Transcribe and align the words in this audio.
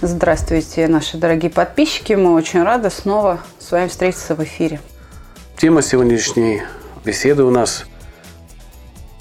Здравствуйте, 0.00 0.86
наши 0.86 1.16
дорогие 1.16 1.50
подписчики. 1.50 2.12
Мы 2.12 2.32
очень 2.32 2.62
рады 2.62 2.88
снова 2.88 3.40
с 3.58 3.72
вами 3.72 3.88
встретиться 3.88 4.36
в 4.36 4.44
эфире. 4.44 4.80
Тема 5.56 5.82
сегодняшней 5.82 6.62
беседы 7.04 7.42
у 7.42 7.50
нас 7.50 7.84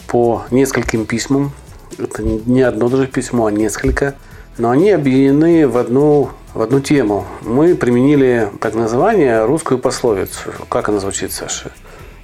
по 0.05 0.43
нескольким 0.51 1.07
письмам. 1.07 1.51
Это 1.97 2.21
не 2.21 2.61
одно 2.61 2.89
даже 2.89 3.07
письмо, 3.07 3.47
а 3.47 3.51
несколько. 3.51 4.13
Но 4.59 4.69
они 4.69 4.91
объединены 4.91 5.67
в 5.67 5.77
одну, 5.77 6.29
в 6.53 6.61
одну 6.61 6.79
тему. 6.79 7.25
Мы 7.41 7.73
применили 7.73 8.51
так 8.61 8.75
называние 8.75 9.45
русскую 9.45 9.79
пословицу. 9.79 10.53
Как 10.69 10.89
она 10.89 10.99
звучит, 10.99 11.31
Саша? 11.31 11.71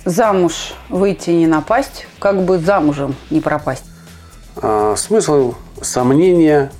Замуж 0.05 0.75
выйти 0.89 1.31
не 1.31 1.47
напасть, 1.47 2.05
как 2.19 2.45
бы 2.45 2.59
замужем 2.59 3.15
не 3.31 3.41
пропасть. 3.41 3.85
А, 4.57 4.95
смысл 4.95 5.55
сомнения 5.81 6.71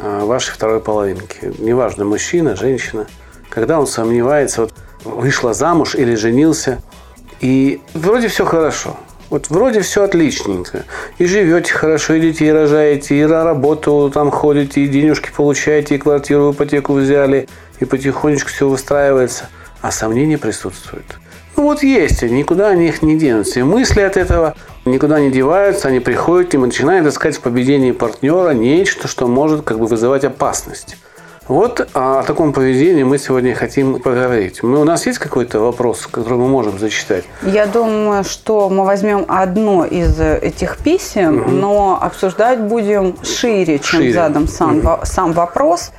вашей 0.00 0.52
второй 0.52 0.80
половинки. 0.80 1.52
Неважно, 1.58 2.04
мужчина, 2.04 2.56
женщина. 2.56 3.06
Когда 3.48 3.78
он 3.78 3.86
сомневается, 3.86 4.62
вот 4.62 4.72
вышла 5.04 5.52
замуж 5.52 5.94
или 5.94 6.14
женился, 6.14 6.80
и 7.40 7.80
вроде 7.94 8.28
все 8.28 8.44
хорошо. 8.44 8.96
Вот 9.30 9.48
вроде 9.48 9.80
все 9.80 10.04
отличненько. 10.04 10.84
И 11.18 11.24
живете 11.24 11.72
хорошо, 11.72 12.14
и 12.14 12.20
детей 12.20 12.52
рожаете, 12.52 13.18
и 13.18 13.24
на 13.24 13.44
работу 13.44 14.10
там 14.12 14.30
ходите, 14.30 14.82
и 14.82 14.88
денежки 14.88 15.30
получаете, 15.34 15.94
и 15.94 15.98
квартиру, 15.98 16.52
ипотеку 16.52 16.92
взяли, 16.92 17.48
и 17.80 17.84
потихонечку 17.84 18.50
все 18.50 18.68
выстраивается. 18.68 19.48
А 19.80 19.90
сомнения 19.90 20.38
присутствуют. 20.38 21.18
Ну 21.62 21.68
вот 21.68 21.84
есть, 21.84 22.22
никуда 22.22 22.70
они 22.70 22.88
их 22.88 23.02
не 23.02 23.16
денутся. 23.16 23.60
И 23.60 23.62
мысли 23.62 24.00
от 24.00 24.16
этого 24.16 24.56
никуда 24.84 25.20
не 25.20 25.30
деваются, 25.30 25.86
они 25.86 26.00
приходят 26.00 26.52
и 26.54 26.58
начинают 26.58 27.06
искать 27.06 27.36
в 27.36 27.40
поведении 27.40 27.92
партнера 27.92 28.50
нечто, 28.50 29.06
что 29.06 29.28
может 29.28 29.62
как 29.62 29.78
бы 29.78 29.86
вызывать 29.86 30.24
опасность. 30.24 30.96
Вот 31.46 31.88
о 31.94 32.24
таком 32.24 32.52
поведении 32.52 33.04
мы 33.04 33.16
сегодня 33.16 33.54
хотим 33.54 34.00
поговорить. 34.00 34.64
Мы, 34.64 34.80
у 34.80 34.82
нас 34.82 35.06
есть 35.06 35.20
какой-то 35.20 35.60
вопрос, 35.60 36.08
который 36.08 36.38
мы 36.38 36.48
можем 36.48 36.80
зачитать? 36.80 37.22
Я 37.42 37.66
думаю, 37.66 38.24
что 38.24 38.68
мы 38.68 38.84
возьмем 38.84 39.24
одно 39.28 39.84
из 39.84 40.18
этих 40.18 40.78
писем, 40.78 41.42
угу. 41.42 41.50
но 41.52 41.98
обсуждать 42.02 42.58
будем 42.58 43.14
шире, 43.22 43.78
чем 43.78 44.00
шире. 44.00 44.14
задан 44.14 44.48
сам, 44.48 44.78
угу. 44.78 44.88
сам 45.04 45.32
вопрос. 45.32 45.92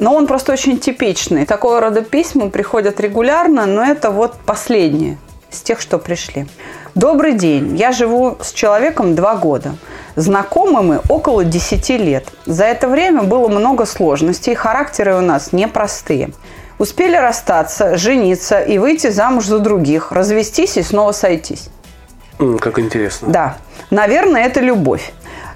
Но 0.00 0.14
он 0.14 0.26
просто 0.26 0.52
очень 0.52 0.80
типичный. 0.80 1.46
Такого 1.46 1.80
рода 1.80 2.02
письма 2.02 2.50
приходят 2.50 2.98
регулярно, 3.00 3.66
но 3.66 3.84
это 3.84 4.10
вот 4.10 4.34
последние 4.46 5.18
из 5.52 5.60
тех, 5.60 5.80
что 5.80 5.98
пришли. 5.98 6.46
Добрый 6.94 7.34
день. 7.34 7.76
Я 7.76 7.92
живу 7.92 8.38
с 8.40 8.52
человеком 8.52 9.14
два 9.14 9.36
года. 9.36 9.76
Знакомы 10.16 10.82
мы 10.82 11.00
около 11.08 11.44
10 11.44 11.90
лет. 12.00 12.28
За 12.46 12.64
это 12.64 12.88
время 12.88 13.22
было 13.22 13.48
много 13.48 13.84
сложностей, 13.84 14.54
характеры 14.54 15.14
у 15.16 15.20
нас 15.20 15.52
непростые. 15.52 16.30
Успели 16.78 17.16
расстаться, 17.16 17.96
жениться 17.98 18.58
и 18.58 18.78
выйти 18.78 19.10
замуж 19.10 19.44
за 19.44 19.58
других, 19.58 20.12
развестись 20.12 20.78
и 20.78 20.82
снова 20.82 21.12
сойтись. 21.12 21.68
Как 22.58 22.78
интересно. 22.78 23.28
Да. 23.28 23.56
Наверное, 23.90 24.46
это 24.46 24.60
любовь. 24.60 25.12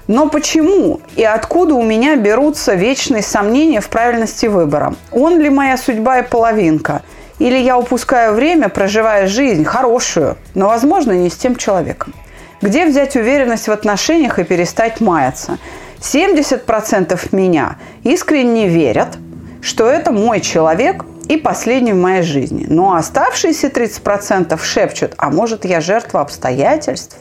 Но 0.07 0.29
почему 0.29 1.01
и 1.15 1.23
откуда 1.23 1.73
у 1.73 1.81
меня 1.81 2.15
берутся 2.15 2.75
вечные 2.75 3.23
сомнения 3.23 3.81
в 3.81 3.89
правильности 3.89 4.45
выбора? 4.45 4.93
Он 5.11 5.39
ли 5.39 5.49
моя 5.49 5.77
судьба 5.77 6.19
и 6.19 6.27
половинка? 6.27 7.01
Или 7.39 7.57
я 7.57 7.77
упускаю 7.77 8.33
время, 8.33 8.69
проживая 8.69 9.27
жизнь 9.27 9.65
хорошую, 9.65 10.37
но, 10.53 10.67
возможно, 10.67 11.11
не 11.11 11.29
с 11.29 11.35
тем 11.35 11.55
человеком? 11.55 12.13
Где 12.61 12.85
взять 12.85 13.15
уверенность 13.15 13.67
в 13.67 13.71
отношениях 13.71 14.39
и 14.39 14.43
перестать 14.43 15.01
маяться? 15.01 15.57
70% 15.99 17.29
меня 17.31 17.77
искренне 18.03 18.67
верят, 18.67 19.17
что 19.61 19.87
это 19.87 20.11
мой 20.11 20.39
человек 20.39 21.03
и 21.27 21.37
последний 21.37 21.93
в 21.93 21.97
моей 21.97 22.21
жизни. 22.21 22.67
Но 22.69 22.93
оставшиеся 22.93 23.67
30% 23.67 24.63
шепчут, 24.63 25.13
а 25.17 25.31
может 25.31 25.65
я 25.65 25.81
жертва 25.81 26.21
обстоятельств? 26.21 27.17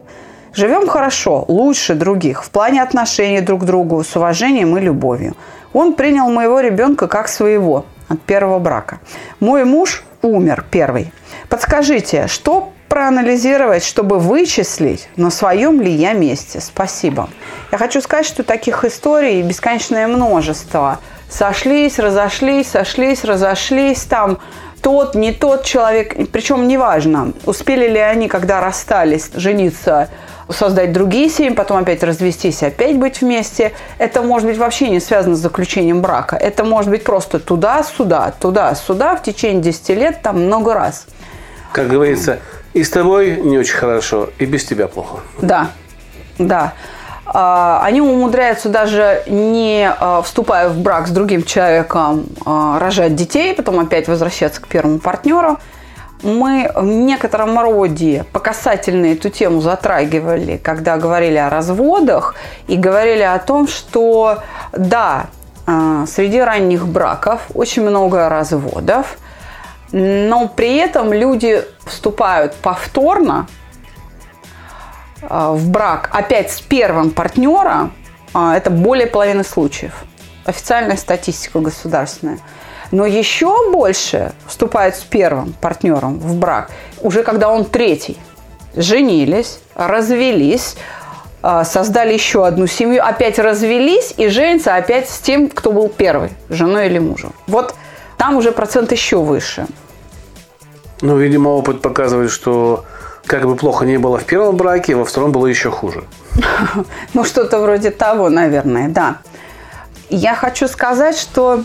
Живем 0.54 0.86
хорошо, 0.86 1.44
лучше 1.48 1.94
других, 1.94 2.44
в 2.44 2.50
плане 2.50 2.80
отношений 2.80 3.40
друг 3.40 3.62
к 3.62 3.64
другу, 3.64 4.04
с 4.04 4.14
уважением 4.14 4.76
и 4.76 4.80
любовью. 4.80 5.34
Он 5.72 5.94
принял 5.94 6.30
моего 6.30 6.60
ребенка 6.60 7.08
как 7.08 7.26
своего 7.26 7.86
от 8.08 8.20
первого 8.20 8.60
брака. 8.60 9.00
Мой 9.40 9.64
муж 9.64 10.04
умер 10.22 10.64
первый. 10.70 11.12
Подскажите, 11.48 12.28
что 12.28 12.72
проанализировать, 12.88 13.84
чтобы 13.84 14.20
вычислить, 14.20 15.08
на 15.16 15.30
своем 15.30 15.80
ли 15.80 15.90
я 15.90 16.12
месте. 16.12 16.60
Спасибо. 16.60 17.28
Я 17.72 17.78
хочу 17.78 18.00
сказать, 18.00 18.26
что 18.26 18.44
таких 18.44 18.84
историй 18.84 19.42
бесконечное 19.42 20.06
множество. 20.06 21.00
Сошлись, 21.28 21.98
разошлись, 21.98 22.68
сошлись, 22.68 23.24
разошлись, 23.24 24.04
там 24.04 24.38
тот, 24.80 25.16
не 25.16 25.32
тот 25.32 25.64
человек, 25.64 26.30
причем 26.30 26.68
неважно, 26.68 27.32
успели 27.46 27.88
ли 27.88 27.98
они, 27.98 28.28
когда 28.28 28.60
расстались, 28.60 29.30
жениться 29.34 30.10
создать 30.50 30.92
другие 30.92 31.28
семьи, 31.28 31.54
потом 31.54 31.78
опять 31.78 32.02
развестись, 32.02 32.62
опять 32.62 32.98
быть 32.98 33.20
вместе. 33.20 33.72
Это 33.98 34.22
может 34.22 34.48
быть 34.48 34.58
вообще 34.58 34.88
не 34.88 35.00
связано 35.00 35.36
с 35.36 35.38
заключением 35.38 36.00
брака. 36.00 36.36
Это 36.36 36.64
может 36.64 36.90
быть 36.90 37.04
просто 37.04 37.38
туда-сюда, 37.38 38.34
туда-сюда 38.38 39.16
в 39.16 39.22
течение 39.22 39.62
10 39.62 39.88
лет, 39.90 40.22
там 40.22 40.44
много 40.46 40.74
раз. 40.74 41.06
Как 41.72 41.88
говорится, 41.88 42.38
и 42.72 42.84
с 42.84 42.90
тобой 42.90 43.40
не 43.40 43.58
очень 43.58 43.74
хорошо, 43.74 44.30
и 44.38 44.44
без 44.44 44.64
тебя 44.64 44.88
плохо. 44.88 45.18
Да, 45.40 45.70
да. 46.38 46.74
А, 47.26 47.80
они 47.82 48.00
умудряются 48.00 48.68
даже 48.68 49.22
не 49.26 49.90
а, 49.98 50.22
вступая 50.22 50.68
в 50.68 50.78
брак 50.78 51.08
с 51.08 51.10
другим 51.10 51.42
человеком, 51.42 52.26
а, 52.44 52.78
рожать 52.78 53.14
детей, 53.14 53.54
потом 53.54 53.80
опять 53.80 54.08
возвращаться 54.08 54.60
к 54.60 54.68
первому 54.68 54.98
партнеру– 54.98 55.58
мы 56.24 56.70
в 56.74 56.84
некотором 56.84 57.58
роде 57.58 58.24
по 58.32 58.40
касательно 58.40 59.06
эту 59.06 59.30
тему 59.30 59.60
затрагивали, 59.60 60.56
когда 60.56 60.96
говорили 60.96 61.36
о 61.36 61.50
разводах 61.50 62.34
и 62.66 62.76
говорили 62.76 63.22
о 63.22 63.38
том, 63.38 63.68
что 63.68 64.38
да, 64.72 65.26
а, 65.66 66.06
среди 66.06 66.40
ранних 66.40 66.86
браков 66.86 67.42
очень 67.54 67.82
много 67.82 68.28
разводов, 68.28 69.18
но 69.92 70.48
при 70.48 70.76
этом 70.76 71.12
люди 71.12 71.62
вступают 71.86 72.54
повторно 72.56 73.46
а, 75.22 75.52
в 75.52 75.68
брак 75.68 76.10
опять 76.12 76.50
с 76.50 76.60
первым 76.60 77.10
партнером, 77.10 77.92
а, 78.32 78.56
это 78.56 78.70
более 78.70 79.06
половины 79.06 79.44
случаев. 79.44 80.04
Официальная 80.44 80.96
статистика 80.96 81.60
государственная. 81.60 82.38
Но 82.94 83.06
еще 83.06 83.72
больше 83.72 84.30
вступает 84.46 84.94
с 84.94 85.00
первым 85.00 85.52
партнером 85.60 86.20
в 86.20 86.36
брак, 86.36 86.70
уже 87.00 87.24
когда 87.24 87.48
он 87.48 87.64
третий. 87.64 88.16
Женились, 88.76 89.58
развелись, 89.74 90.76
а, 91.42 91.64
создали 91.64 92.12
еще 92.12 92.46
одну 92.46 92.68
семью, 92.68 93.02
опять 93.02 93.40
развелись 93.40 94.14
и 94.16 94.28
женятся 94.28 94.76
опять 94.76 95.08
с 95.08 95.18
тем, 95.18 95.48
кто 95.48 95.72
был 95.72 95.88
первый, 95.88 96.30
женой 96.48 96.86
или 96.86 97.00
мужем. 97.00 97.32
Вот 97.48 97.74
там 98.16 98.36
уже 98.36 98.52
процент 98.52 98.92
еще 98.92 99.16
выше. 99.16 99.66
Ну, 101.00 101.16
видимо, 101.16 101.48
опыт 101.48 101.82
показывает, 101.82 102.30
что 102.30 102.84
как 103.26 103.44
бы 103.44 103.56
плохо 103.56 103.84
не 103.86 103.98
было 103.98 104.18
в 104.18 104.24
первом 104.24 104.56
браке, 104.56 104.94
во 104.94 105.04
втором 105.04 105.32
было 105.32 105.48
еще 105.48 105.72
хуже. 105.72 106.04
Ну, 107.12 107.24
что-то 107.24 107.58
вроде 107.58 107.90
того, 107.90 108.28
наверное, 108.28 108.88
да. 108.88 109.16
Я 110.10 110.36
хочу 110.36 110.68
сказать, 110.68 111.18
что 111.18 111.64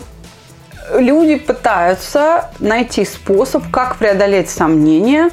люди 0.98 1.36
пытаются 1.36 2.50
найти 2.58 3.04
способ, 3.04 3.70
как 3.70 3.96
преодолеть 3.96 4.50
сомнения, 4.50 5.30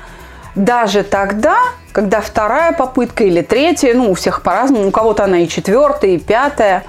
даже 0.56 1.04
тогда, 1.04 1.58
когда 1.92 2.22
вторая 2.22 2.74
попытка 2.74 3.24
или 3.24 3.42
третья, 3.42 3.94
ну, 3.94 4.12
у 4.12 4.14
всех 4.14 4.42
по-разному, 4.42 4.88
у 4.88 4.92
кого-то 4.92 5.24
она 5.24 5.40
и 5.40 5.48
четвертая, 5.48 6.12
и 6.12 6.18
пятая, 6.18 6.84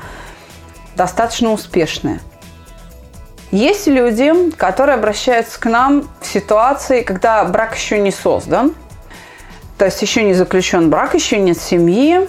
достаточно 0.97 1.53
успешная. 1.53 2.21
Есть 3.51 3.87
люди, 3.87 4.51
которые 4.57 4.95
обращаются 4.95 5.59
к 5.59 5.67
нам 5.67 6.09
в 6.21 6.27
ситуации, 6.27 7.03
когда 7.03 7.45
брак 7.45 7.77
еще 7.77 7.99
не 7.99 8.11
создан, 8.11 8.75
то 9.79 9.85
есть 9.85 10.03
еще 10.03 10.23
не 10.23 10.35
заключен 10.35 10.91
брак, 10.91 11.15
еще 11.15 11.39
нет 11.39 11.59
семьи, 11.59 12.29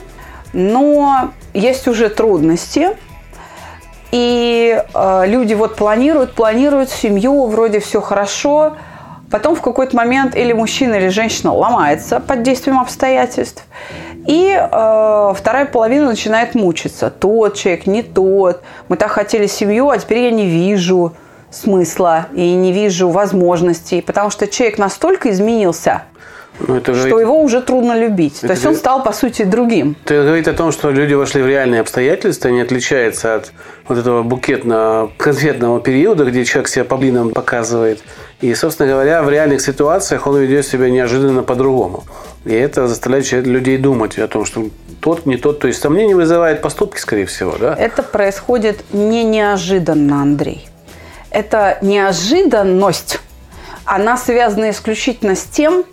но 0.53 1.31
есть 1.53 1.87
уже 1.87 2.09
трудности– 2.09 2.97
И 4.11 4.81
э, 4.93 5.23
люди 5.27 5.53
вот 5.53 5.75
планируют, 5.75 6.33
планируют 6.33 6.89
семью, 6.89 7.45
вроде 7.45 7.79
все 7.79 8.01
хорошо. 8.01 8.75
Потом 9.29 9.55
в 9.55 9.61
какой-то 9.61 9.95
момент 9.95 10.35
или 10.35 10.53
мужчина, 10.53 10.95
или 10.95 11.09
женщина 11.09 11.53
ломается 11.53 12.19
под 12.19 12.41
действием 12.41 12.79
обстоятельств. 12.79 13.63
И 14.27 14.55
э, 14.59 15.33
вторая 15.35 15.65
половина 15.65 16.07
начинает 16.07 16.55
мучиться. 16.55 17.11
Тот 17.11 17.55
человек, 17.55 17.85
не 17.85 18.01
тот. 18.01 18.61
Мы 18.87 18.97
так 18.97 19.11
хотели 19.11 19.45
семью, 19.45 19.89
а 19.89 19.97
теперь 19.97 20.19
я 20.19 20.31
не 20.31 20.47
вижу 20.47 21.13
смысла 21.51 22.27
и 22.33 22.53
не 22.53 22.71
вижу 22.71 23.09
возможностей, 23.09 24.01
потому 24.01 24.29
что 24.29 24.47
человек 24.47 24.77
настолько 24.77 25.31
изменился, 25.31 26.03
ну, 26.67 26.75
это 26.75 26.93
что 26.93 27.07
говорит... 27.07 27.27
его 27.27 27.41
уже 27.41 27.61
трудно 27.61 27.97
любить. 27.97 28.37
Это 28.39 28.47
То 28.47 28.53
есть 28.53 28.65
он 28.65 28.75
стал, 28.75 29.03
по 29.03 29.13
сути, 29.13 29.43
другим. 29.43 29.95
Это 30.03 30.23
говорит 30.23 30.47
о 30.47 30.53
том, 30.53 30.71
что 30.71 30.91
люди 30.91 31.13
вошли 31.13 31.41
в 31.41 31.47
реальные 31.47 31.81
обстоятельства, 31.81 32.49
не 32.49 32.61
отличается 32.61 33.35
от 33.35 33.51
вот 33.87 33.97
этого 33.97 34.23
букетно 34.23 35.09
конфетного 35.17 35.79
периода, 35.79 36.25
где 36.25 36.43
человек 36.45 36.67
себя 36.67 36.85
по 36.85 36.97
блинам 36.97 37.31
показывает. 37.31 38.01
И, 38.41 38.53
собственно 38.55 38.89
говоря, 38.89 39.23
в 39.23 39.29
реальных 39.29 39.61
ситуациях 39.61 40.27
он 40.27 40.37
ведет 40.37 40.65
себя 40.65 40.89
неожиданно 40.89 41.43
по-другому. 41.43 42.03
И 42.45 42.53
это 42.53 42.87
заставляет 42.87 43.31
людей 43.31 43.77
думать 43.77 44.17
о 44.17 44.27
том, 44.27 44.45
что 44.45 44.65
тот, 45.01 45.25
не 45.25 45.37
тот. 45.37 45.59
То 45.59 45.67
есть 45.67 45.81
сомнение 45.81 46.15
вызывает 46.15 46.61
поступки, 46.61 46.99
скорее 46.99 47.25
всего, 47.25 47.55
да? 47.57 47.75
Это 47.75 48.03
происходит 48.03 48.83
не 48.93 49.23
неожиданно, 49.23 50.21
Андрей. 50.21 50.67
Это 51.31 51.77
неожиданность. 51.81 53.19
Она 53.85 54.17
связана 54.17 54.69
исключительно 54.69 55.35
с 55.35 55.43
тем, 55.43 55.83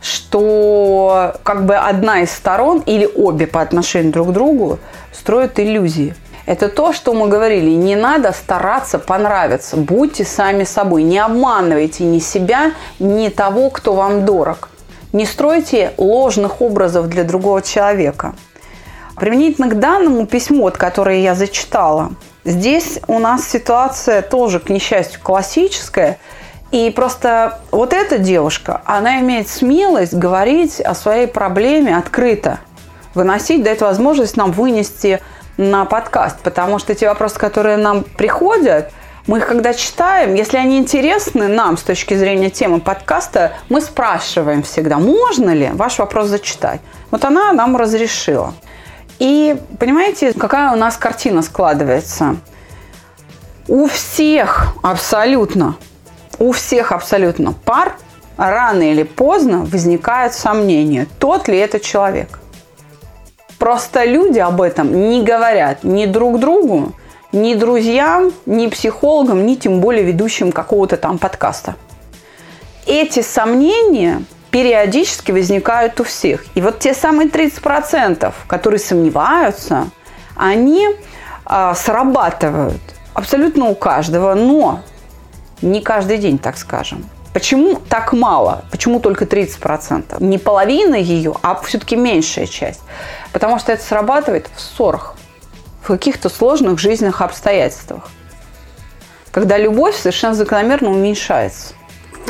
что 0.00 1.34
как 1.42 1.66
бы 1.66 1.76
одна 1.76 2.20
из 2.20 2.32
сторон 2.32 2.82
или 2.86 3.06
обе 3.06 3.46
по 3.46 3.60
отношению 3.60 4.12
друг 4.12 4.28
к 4.28 4.32
другу 4.32 4.78
строят 5.12 5.58
иллюзии. 5.58 6.14
Это 6.46 6.68
то, 6.68 6.94
что 6.94 7.12
мы 7.12 7.28
говорили. 7.28 7.70
Не 7.70 7.94
надо 7.94 8.32
стараться 8.32 8.98
понравиться. 8.98 9.76
Будьте 9.76 10.24
сами 10.24 10.64
собой. 10.64 11.02
Не 11.02 11.18
обманывайте 11.18 12.04
ни 12.04 12.20
себя, 12.20 12.72
ни 12.98 13.28
того, 13.28 13.68
кто 13.68 13.94
вам 13.94 14.24
дорог. 14.24 14.70
Не 15.12 15.26
стройте 15.26 15.92
ложных 15.98 16.62
образов 16.62 17.08
для 17.08 17.24
другого 17.24 17.60
человека. 17.60 18.34
Применительно 19.16 19.68
к 19.68 19.78
данному 19.78 20.26
письму, 20.26 20.70
которое 20.74 21.20
я 21.20 21.34
зачитала, 21.34 22.12
здесь 22.44 23.00
у 23.08 23.18
нас 23.18 23.46
ситуация 23.46 24.22
тоже, 24.22 24.60
к 24.60 24.70
несчастью, 24.70 25.20
классическая– 25.22 26.18
и 26.70 26.90
просто 26.90 27.60
вот 27.70 27.94
эта 27.94 28.18
девушка, 28.18 28.82
она 28.84 29.20
имеет 29.20 29.48
смелость 29.48 30.14
говорить 30.14 30.80
о 30.80 30.94
своей 30.94 31.26
проблеме 31.26 31.96
открыто, 31.96 32.58
выносить, 33.14 33.62
дать 33.62 33.80
возможность 33.80 34.36
нам 34.36 34.52
вынести 34.52 35.20
на 35.56 35.86
подкаст, 35.86 36.38
потому 36.40 36.78
что 36.78 36.94
те 36.94 37.08
вопросы, 37.08 37.38
которые 37.38 37.78
нам 37.78 38.04
приходят, 38.04 38.92
мы 39.26 39.38
их 39.38 39.46
когда 39.46 39.74
читаем, 39.74 40.34
если 40.34 40.56
они 40.56 40.78
интересны 40.78 41.48
нам 41.48 41.76
с 41.76 41.82
точки 41.82 42.14
зрения 42.14 42.48
темы 42.48 42.80
подкаста, 42.80 43.52
мы 43.68 43.80
спрашиваем 43.80 44.62
всегда, 44.62 44.98
можно 44.98 45.50
ли 45.50 45.70
ваш 45.72 45.98
вопрос 45.98 46.28
зачитать. 46.28 46.80
Вот 47.10 47.24
она 47.24 47.52
нам 47.52 47.76
разрешила. 47.76 48.54
И 49.18 49.56
понимаете, 49.78 50.32
какая 50.32 50.72
у 50.72 50.76
нас 50.76 50.96
картина 50.96 51.42
складывается? 51.42 52.36
У 53.66 53.86
всех 53.86 54.74
абсолютно 54.82 55.76
у 56.38 56.52
всех 56.52 56.92
абсолютно 56.92 57.52
пар 57.52 57.96
рано 58.36 58.90
или 58.90 59.02
поздно 59.02 59.64
возникают 59.64 60.32
сомнения, 60.32 61.06
тот 61.18 61.48
ли 61.48 61.58
это 61.58 61.80
человек. 61.80 62.38
Просто 63.58 64.04
люди 64.04 64.38
об 64.38 64.60
этом 64.60 65.10
не 65.10 65.22
говорят 65.22 65.82
ни 65.82 66.06
друг 66.06 66.38
другу, 66.38 66.92
ни 67.32 67.54
друзьям, 67.54 68.32
ни 68.46 68.68
психологам, 68.68 69.44
ни 69.46 69.56
тем 69.56 69.80
более 69.80 70.04
ведущим 70.04 70.52
какого-то 70.52 70.96
там 70.96 71.18
подкаста. 71.18 71.74
Эти 72.86 73.20
сомнения 73.20 74.22
периодически 74.50 75.32
возникают 75.32 76.00
у 76.00 76.04
всех. 76.04 76.44
И 76.54 76.62
вот 76.62 76.78
те 76.78 76.94
самые 76.94 77.28
30%, 77.28 78.32
которые 78.46 78.78
сомневаются, 78.78 79.90
они 80.36 80.88
э, 80.88 81.72
срабатывают 81.76 82.80
абсолютно 83.12 83.66
у 83.66 83.74
каждого, 83.74 84.34
но 84.34 84.80
не 85.62 85.80
каждый 85.80 86.18
день, 86.18 86.38
так 86.38 86.56
скажем. 86.56 87.04
Почему 87.32 87.76
так 87.88 88.12
мало? 88.12 88.64
Почему 88.70 89.00
только 89.00 89.24
30%? 89.24 90.22
Не 90.22 90.38
половина 90.38 90.94
ее, 90.94 91.34
а 91.42 91.54
все-таки 91.62 91.94
меньшая 91.94 92.46
часть. 92.46 92.80
Потому 93.32 93.58
что 93.58 93.72
это 93.72 93.82
срабатывает 93.82 94.48
в 94.54 94.60
ссорах, 94.60 95.14
в 95.82 95.88
каких-то 95.88 96.28
сложных 96.28 96.78
жизненных 96.78 97.20
обстоятельствах. 97.20 98.08
Когда 99.30 99.58
любовь 99.58 99.96
совершенно 99.96 100.34
закономерно 100.34 100.90
уменьшается. 100.90 101.74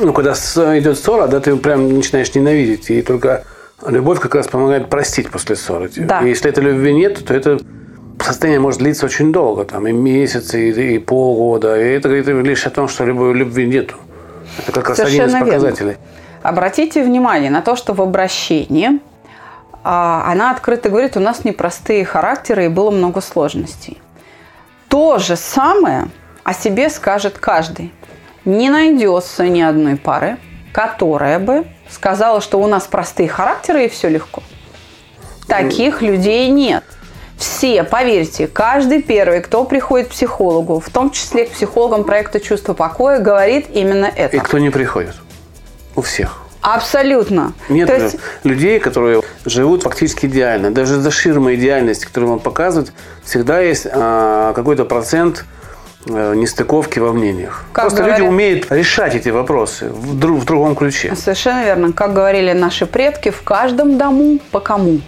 Ну, 0.01 0.13
когда 0.13 0.33
идет 0.33 0.99
ссора, 0.99 1.27
да, 1.27 1.41
ты 1.41 1.57
прям 1.57 1.95
начинаешь 1.97 2.35
ненавидеть. 2.35 2.91
И 2.91 3.01
только 3.03 3.45
любовь 3.87 4.21
как 4.21 4.35
раз 4.35 4.49
помогает 4.49 4.91
простить 4.91 5.31
после 5.31 5.57
ссоры. 5.57 5.91
Да. 5.97 6.21
И 6.21 6.29
если 6.29 6.51
этой 6.51 6.65
любви 6.65 6.93
нет, 6.93 7.25
то 7.25 7.35
это 7.35 7.59
состояние 8.29 8.61
может 8.61 8.81
длиться 8.81 9.07
очень 9.07 9.33
долго, 9.33 9.65
там 9.65 9.87
и 9.87 9.93
месяцы, 9.93 10.71
и, 10.71 10.95
и 10.95 10.99
полгода. 10.99 11.81
И 11.81 11.89
это 11.91 12.09
говорит 12.09 12.47
лишь 12.47 12.67
о 12.67 12.71
том, 12.71 12.89
что 12.89 13.05
любой 13.05 13.35
любви 13.35 13.67
нету. 13.67 13.97
Это 14.67 14.81
как 14.81 14.91
раз 14.91 15.01
один 15.01 15.27
из 15.27 15.33
показателей. 15.33 15.91
Верно. 15.91 16.03
Обратите 16.43 17.03
внимание 17.03 17.51
на 17.51 17.63
то, 17.63 17.77
что 17.77 17.93
в 17.95 18.01
обращении 18.01 19.01
а, 19.85 20.25
она 20.31 20.51
открыто 20.51 20.89
говорит, 20.89 21.17
у 21.17 21.21
нас 21.21 21.45
непростые 21.45 22.05
характеры 22.05 22.67
и 22.67 22.69
было 22.69 22.91
много 22.91 23.21
сложностей. 23.21 23.99
То 24.89 25.19
же 25.19 25.37
самое 25.37 26.09
о 26.45 26.55
себе 26.55 26.89
скажет 26.91 27.39
каждый. 27.39 27.93
Не 28.45 28.71
найдется 28.71 29.47
ни 29.49 29.61
одной 29.61 29.97
пары, 29.97 30.39
которая 30.73 31.39
бы 31.39 31.67
сказала, 31.91 32.41
что 32.41 32.61
у 32.61 32.67
нас 32.67 32.85
простые 32.85 33.29
характеры 33.29 33.87
и 33.87 33.89
все 33.89 34.09
легко. 34.09 34.43
Таких 35.47 36.03
людей 36.03 36.51
нет. 36.51 36.85
Все, 37.39 37.85
поверьте, 37.85 38.49
каждый 38.49 39.01
первый, 39.01 39.41
кто 39.41 39.65
приходит 39.65 40.09
к 40.09 40.11
психологу, 40.11 40.81
в 40.81 40.91
том 40.91 41.13
числе 41.13 41.47
к 41.47 41.53
психологам 41.53 42.03
проекта 42.03 42.41
«Чувство 42.41 42.75
покоя», 42.75 43.21
говорит 43.21 43.67
именно 43.73 44.07
это. 44.07 44.37
И 44.37 44.41
кто 44.41 44.59
не 44.59 44.71
приходит? 44.71 45.15
У 45.95 46.03
всех. 46.03 46.43
Абсолютно. 46.61 47.53
Нет 47.69 47.89
есть... 47.89 48.17
людей, 48.43 48.81
которые 48.81 49.23
живут 49.45 49.85
фактически 49.85 50.27
идеально. 50.27 50.73
Даже 50.73 51.01
за 51.01 51.13
ширмой 51.13 51.55
идеальности, 51.55 52.05
которую 52.05 52.31
вам 52.31 52.41
показывают, 52.41 52.93
всегда 53.23 53.61
есть 53.61 53.87
а, 53.91 54.53
какой-то 54.55 54.85
процент 54.85 55.45
а, 56.09 56.35
нестыковки 56.35 56.99
во 56.99 57.13
мнениях. 57.13 57.65
Как 57.73 57.85
Просто 57.85 57.99
говорят... 57.99 58.19
люди 58.19 58.29
умеют 58.29 58.73
решать 58.73 59.15
эти 59.15 59.29
вопросы 59.29 59.89
в, 59.91 60.19
друг, 60.19 60.41
в 60.41 60.45
другом 60.45 60.75
ключе. 60.75 61.15
Совершенно 61.15 61.65
верно. 61.65 61.93
Как 61.93 62.13
говорили 62.13 62.53
наши 62.53 62.87
предки, 62.87 63.31
в 63.31 63.43
каждом 63.43 63.97
дому 63.97 64.41
по 64.51 64.59
кому 64.59 65.01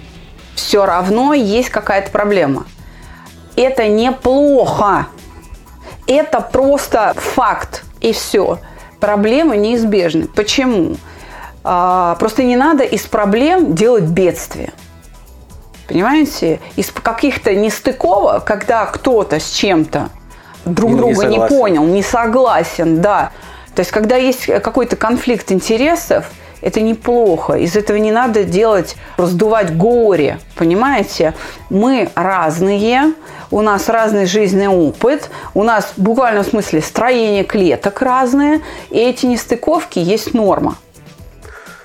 все 0.55 0.87
равно 0.87 1.35
есть 1.35 1.71
какая-то 1.71 2.11
проблема. 2.11 2.65
Это 3.57 3.89
неплохо. 3.89 5.07
Это 6.07 6.41
просто 6.41 7.15
факт. 7.17 7.85
И 8.01 8.13
все. 8.13 8.59
Проблемы 9.01 9.57
неизбежны. 9.57 10.27
Почему? 10.27 10.97
А, 11.63 12.17
просто 12.17 12.43
не 12.43 12.57
надо 12.57 12.85
из 12.85 13.03
проблем 13.03 13.75
делать 13.75 14.05
бедствие. 14.05 14.73
Понимаете? 15.89 16.61
Из 16.77 16.91
каких-то 16.91 17.55
нестыковок, 17.55 18.45
когда 18.45 18.87
кто-то 18.87 19.41
с 19.41 19.51
чем-то 19.51 20.11
друг 20.65 20.93
не, 20.93 20.97
друга 20.97 21.27
не, 21.27 21.37
не 21.37 21.47
понял, 21.47 21.85
не 21.85 22.03
согласен, 22.03 23.01
да. 23.01 23.33
То 23.75 23.81
есть, 23.81 23.91
когда 23.91 24.17
есть 24.17 24.47
какой-то 24.47 24.97
конфликт 24.97 25.53
интересов, 25.53 26.31
это 26.61 26.81
неплохо. 26.81 27.55
Из 27.55 27.77
этого 27.77 27.97
не 27.97 28.13
надо 28.13 28.45
делать, 28.45 28.97
раздувать 29.17 29.77
горе. 29.77 30.39
Понимаете? 30.57 31.35
Мы 31.69 32.11
разные, 32.15 33.15
у 33.51 33.61
нас 33.63 33.89
разный 33.89 34.27
жизненный 34.27 34.69
опыт, 34.69 35.31
у 35.55 35.63
нас 35.63 35.93
в 35.97 36.03
буквальном 36.03 36.45
смысле 36.45 36.81
строение 36.81 37.45
клеток 37.45 38.01
разное, 38.03 38.61
и 38.91 38.99
эти 38.99 39.27
нестыковки 39.27 39.99
есть 39.99 40.35
норма. 40.35 40.77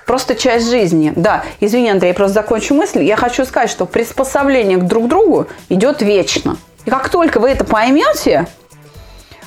Просто 0.06 0.36
часть 0.36 0.70
жизни. 0.70 1.12
Да, 1.16 1.42
извини, 1.58 1.90
Андрей, 1.90 2.08
я 2.08 2.14
просто 2.14 2.34
закончу 2.34 2.74
мысль. 2.74 3.02
Я 3.02 3.16
хочу 3.16 3.44
сказать, 3.44 3.70
что 3.70 3.86
приспособление 3.86 4.78
к 4.78 4.84
друг 4.84 5.08
другу 5.08 5.48
идет 5.68 6.00
вечно. 6.00 6.56
И 6.84 6.90
как 6.90 7.08
только 7.08 7.40
вы 7.40 7.50
это 7.50 7.64
поймете, 7.64 8.46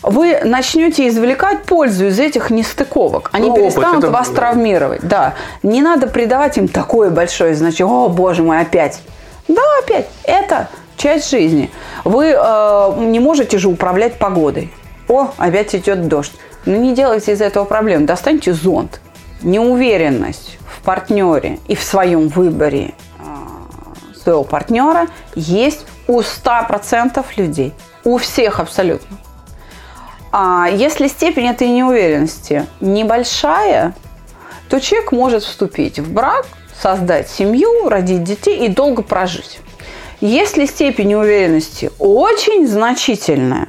вы 0.01 0.39
начнете 0.43 1.07
извлекать 1.07 1.63
пользу 1.63 2.07
из 2.07 2.19
этих 2.19 2.49
нестыковок. 2.49 3.29
Они 3.33 3.49
ну, 3.49 3.55
перестанут 3.55 4.03
это... 4.05 4.13
вас 4.13 4.29
травмировать. 4.29 5.01
Да. 5.01 5.35
Не 5.63 5.81
надо 5.81 6.07
придавать 6.07 6.57
им 6.57 6.67
такое 6.67 7.09
большое 7.09 7.53
значение. 7.55 7.93
О, 7.93 8.09
боже 8.09 8.43
мой, 8.43 8.61
опять. 8.61 9.01
Да, 9.47 9.61
опять. 9.83 10.07
Это 10.23 10.69
часть 10.95 11.29
жизни. 11.29 11.69
Вы 12.05 12.35
э, 12.37 12.93
не 12.97 13.19
можете 13.19 13.57
же 13.57 13.67
управлять 13.67 14.17
погодой. 14.17 14.73
О, 15.07 15.31
опять 15.37 15.75
идет 15.75 16.07
дождь. 16.07 16.33
Ну 16.65 16.75
не 16.75 16.93
делайте 16.93 17.33
из 17.33 17.41
этого 17.41 17.65
проблем. 17.65 18.05
Достаньте 18.05 18.53
зонт. 18.53 19.01
Неуверенность 19.41 20.59
в 20.71 20.81
партнере 20.83 21.59
и 21.67 21.75
в 21.75 21.83
своем 21.83 22.27
выборе 22.27 22.93
э, 23.19 24.17
своего 24.17 24.43
партнера 24.43 25.07
есть 25.35 25.85
у 26.07 26.21
100% 26.21 27.25
людей. 27.37 27.73
У 28.03 28.17
всех 28.17 28.59
абсолютно. 28.59 29.17
А 30.31 30.67
если 30.71 31.07
степень 31.07 31.47
этой 31.47 31.69
неуверенности 31.69 32.65
небольшая, 32.81 33.95
то 34.69 34.79
человек 34.79 35.11
может 35.11 35.43
вступить 35.43 35.99
в 35.99 36.13
брак, 36.13 36.45
создать 36.79 37.29
семью, 37.29 37.89
родить 37.89 38.23
детей 38.23 38.65
и 38.65 38.69
долго 38.69 39.01
прожить. 39.01 39.59
Если 40.21 40.65
степень 40.65 41.15
уверенности 41.15 41.91
очень 41.97 42.67
значительная, 42.67 43.67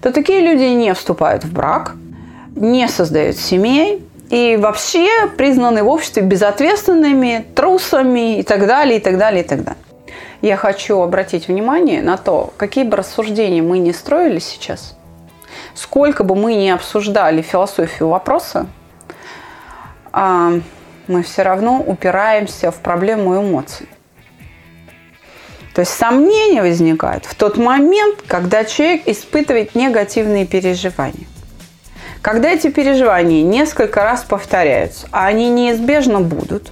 то 0.00 0.12
такие 0.12 0.40
люди 0.40 0.64
не 0.64 0.92
вступают 0.94 1.44
в 1.44 1.52
брак, 1.52 1.94
не 2.56 2.88
создают 2.88 3.36
семей 3.36 4.02
и 4.30 4.58
вообще 4.60 5.28
признаны 5.36 5.84
в 5.84 5.88
обществе 5.88 6.22
безответственными, 6.22 7.44
трусами 7.54 8.38
и 8.38 8.42
так 8.42 8.66
далее, 8.66 8.98
и 8.98 9.00
так 9.00 9.18
далее, 9.18 9.44
и 9.44 9.46
так 9.46 9.62
далее. 9.62 9.82
Я 10.40 10.56
хочу 10.56 11.00
обратить 11.00 11.46
внимание 11.46 12.02
на 12.02 12.16
то, 12.16 12.52
какие 12.56 12.82
бы 12.84 12.96
рассуждения 12.96 13.62
мы 13.62 13.78
не 13.78 13.92
строили 13.92 14.40
сейчас, 14.40 14.96
сколько 15.74 16.24
бы 16.24 16.34
мы 16.34 16.54
ни 16.54 16.68
обсуждали 16.68 17.42
философию 17.42 18.08
вопроса, 18.08 18.66
а, 20.12 20.52
мы 21.06 21.22
все 21.22 21.42
равно 21.42 21.80
упираемся 21.80 22.70
в 22.70 22.76
проблему 22.76 23.40
эмоций. 23.40 23.88
То 25.74 25.80
есть 25.80 25.92
сомнения 25.92 26.60
возникают 26.60 27.24
в 27.24 27.34
тот 27.34 27.56
момент, 27.56 28.22
когда 28.26 28.64
человек 28.64 29.02
испытывает 29.06 29.74
негативные 29.74 30.46
переживания. 30.46 31.26
Когда 32.20 32.50
эти 32.50 32.70
переживания 32.70 33.42
несколько 33.42 34.04
раз 34.04 34.22
повторяются, 34.22 35.08
а 35.10 35.26
они 35.26 35.48
неизбежно 35.50 36.20
будут, 36.20 36.70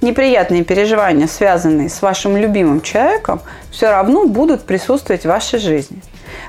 неприятные 0.00 0.64
переживания, 0.64 1.26
связанные 1.26 1.88
с 1.88 2.00
вашим 2.00 2.36
любимым 2.36 2.80
человеком, 2.80 3.40
все 3.70 3.90
равно 3.90 4.26
будут 4.26 4.64
присутствовать 4.64 5.22
в 5.22 5.28
вашей 5.28 5.58
жизни. 5.58 6.00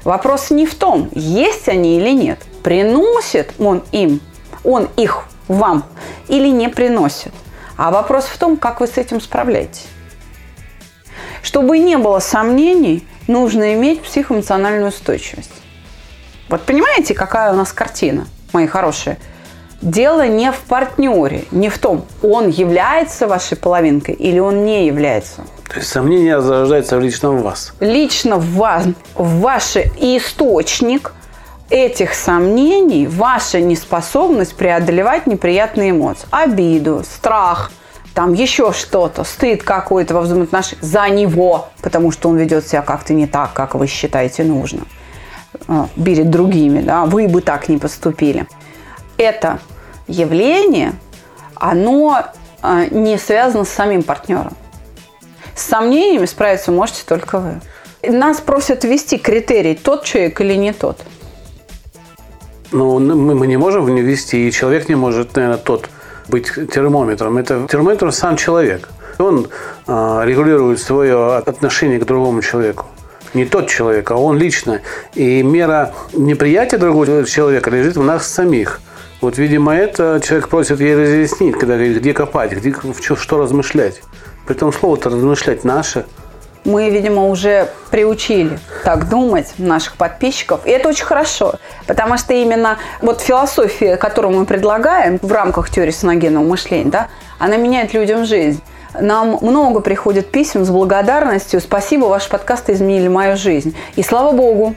Вопрос 0.04 0.50
не 0.50 0.66
в 0.66 0.76
том, 0.76 1.10
есть 1.14 1.68
они 1.68 1.98
или 1.98 2.12
нет, 2.12 2.40
приносит 2.64 3.54
он 3.60 3.84
им, 3.92 4.22
он 4.64 4.90
их 4.98 5.26
вам 5.48 5.84
или 6.28 6.48
не 6.48 6.70
приносит. 6.70 7.34
А 7.78 7.92
вопрос 7.92 8.26
в 8.26 8.38
том, 8.38 8.58
как 8.58 8.82
вы 8.82 8.88
с 8.88 8.98
этим 8.98 9.22
справляетесь. 9.22 9.88
Чтобы 11.42 11.80
не 11.80 11.98
было 11.98 12.20
сомнений, 12.20 13.08
нужно 13.28 13.74
иметь 13.74 14.02
психоэмоциональную 14.02 14.90
устойчивость. 14.90 15.52
Вот 16.50 16.62
понимаете, 16.64 17.14
какая 17.14 17.54
у 17.54 17.56
нас 17.56 17.72
картина, 17.72 18.28
мои 18.54 18.68
хорошие? 18.68 19.18
Дело 19.82 20.28
не 20.28 20.52
в 20.52 20.60
партнере, 20.62 21.46
не 21.52 21.70
в 21.70 21.78
том, 21.78 22.06
он 22.22 22.50
является 22.50 23.28
вашей 23.28 23.56
половинкой 23.56 24.14
или 24.16 24.40
он 24.40 24.66
не 24.66 24.88
является. 24.88 25.44
То 25.70 25.78
есть 25.78 25.90
сомнение 25.90 26.42
зарождается 26.42 26.98
лично 26.98 27.32
в 27.32 27.42
вас. 27.42 27.74
Лично 27.80 28.38
в 28.38 28.56
вас, 28.56 28.86
в 29.16 29.40
ваш 29.40 29.78
источник 29.78 31.14
этих 31.70 32.14
сомнений, 32.14 33.08
ваша 33.08 33.62
неспособность 33.62 34.56
преодолевать 34.56 35.28
неприятные 35.28 35.92
эмоции. 35.92 36.28
Обиду, 36.32 37.04
страх, 37.04 37.72
там 38.14 38.34
еще 38.34 38.74
что-то, 38.74 39.24
стыд 39.24 39.64
какой-то 39.64 40.16
во 40.16 40.22
взаимоотношениях 40.22 40.84
за 40.84 41.08
него, 41.08 41.70
потому 41.82 42.12
что 42.12 42.30
он 42.30 42.38
ведет 42.38 42.68
себя 42.68 42.82
как-то 42.82 43.14
не 43.14 43.28
так, 43.28 43.54
как 43.54 43.76
вы 43.76 43.88
считаете 43.88 44.44
нужно 44.44 44.82
а, 45.68 45.88
перед 46.04 46.30
другими, 46.30 46.82
да, 46.82 47.06
вы 47.06 47.28
бы 47.28 47.42
так 47.42 47.70
не 47.70 47.78
поступили. 47.78 48.48
Это 49.20 49.60
явление, 50.08 50.94
оно 51.56 52.24
а, 52.62 52.86
не 52.86 53.18
связано 53.18 53.66
с 53.66 53.70
самим 53.70 54.02
партнером. 54.02 54.54
С 55.56 55.64
сомнениями 55.64 56.26
справиться 56.26 56.72
можете 56.72 57.02
только 57.06 57.40
вы. 57.40 57.60
Нас 58.02 58.40
просят 58.40 58.86
ввести 58.86 59.18
критерий, 59.18 59.76
тот 59.76 60.06
человек 60.06 60.40
или 60.40 60.54
не 60.54 60.72
тот. 60.72 61.02
Ну, 62.72 63.00
мы, 63.00 63.46
не 63.46 63.58
можем 63.58 63.94
ввести, 63.94 64.48
и 64.48 64.52
человек 64.54 64.88
не 64.88 64.96
может, 64.96 65.36
наверное, 65.36 65.58
тот 65.58 65.90
быть 66.30 66.54
термометром. 66.54 67.38
Это 67.38 67.68
термометр 67.70 68.14
сам 68.14 68.38
человек. 68.38 68.88
Он 69.18 69.50
э, 69.86 70.22
регулирует 70.24 70.80
свое 70.80 71.36
отношение 71.36 72.00
к 72.00 72.06
другому 72.06 72.42
человеку. 72.42 72.86
Не 73.34 73.44
тот 73.44 73.68
человек, 73.68 74.10
а 74.12 74.16
он 74.16 74.38
лично. 74.38 74.80
И 75.14 75.44
мера 75.44 75.94
неприятия 76.14 76.78
другого 76.78 77.26
человека 77.26 77.70
лежит 77.70 77.98
в 77.98 78.04
нас 78.04 78.26
самих. 78.26 78.80
Вот, 79.22 79.38
видимо, 79.38 79.76
это 79.76 80.22
человек 80.26 80.48
просит 80.48 80.80
ей 80.80 80.96
разъяснить, 80.96 81.54
когда 81.58 81.76
говорит, 81.76 81.98
где 81.98 82.14
копать, 82.14 82.54
где, 82.54 82.74
что, 82.74 83.38
размышлять. 83.38 84.02
При 84.48 84.54
том 84.54 84.72
слово-то 84.72 85.10
размышлять 85.10 85.64
наше– 85.64 86.06
мы, 86.66 86.90
видимо, 86.90 87.28
уже 87.28 87.70
приучили 87.90 88.60
так 88.84 89.10
думать 89.10 89.54
наших 89.58 89.96
подписчиков. 89.96 90.62
И 90.66 90.70
это 90.70 90.90
очень 90.90 91.06
хорошо, 91.06 91.56
потому 91.88 92.18
что 92.18 92.34
именно 92.34 92.78
вот 93.02 93.22
философия, 93.22 93.98
которую 93.98 94.38
мы 94.38 94.46
предлагаем 94.46 95.20
в 95.22 95.32
рамках 95.32 95.70
теории 95.70 95.92
саногенного 95.92 96.44
мышления, 96.44 96.92
да, 96.92 97.08
она 97.38 97.58
меняет 97.58 97.94
людям 97.94 98.26
жизнь. 98.26 98.62
Нам 99.00 99.38
много 99.42 99.82
приходит 99.82 100.32
писем 100.32 100.66
с 100.66 100.70
благодарностью. 100.70 101.62
Спасибо, 101.62 102.06
ваши 102.06 102.30
подкасты 102.30 102.74
изменили 102.74 103.08
мою 103.08 103.38
жизнь. 103.38 103.76
И 103.96 104.04
слава 104.04 104.32
богу, 104.32 104.76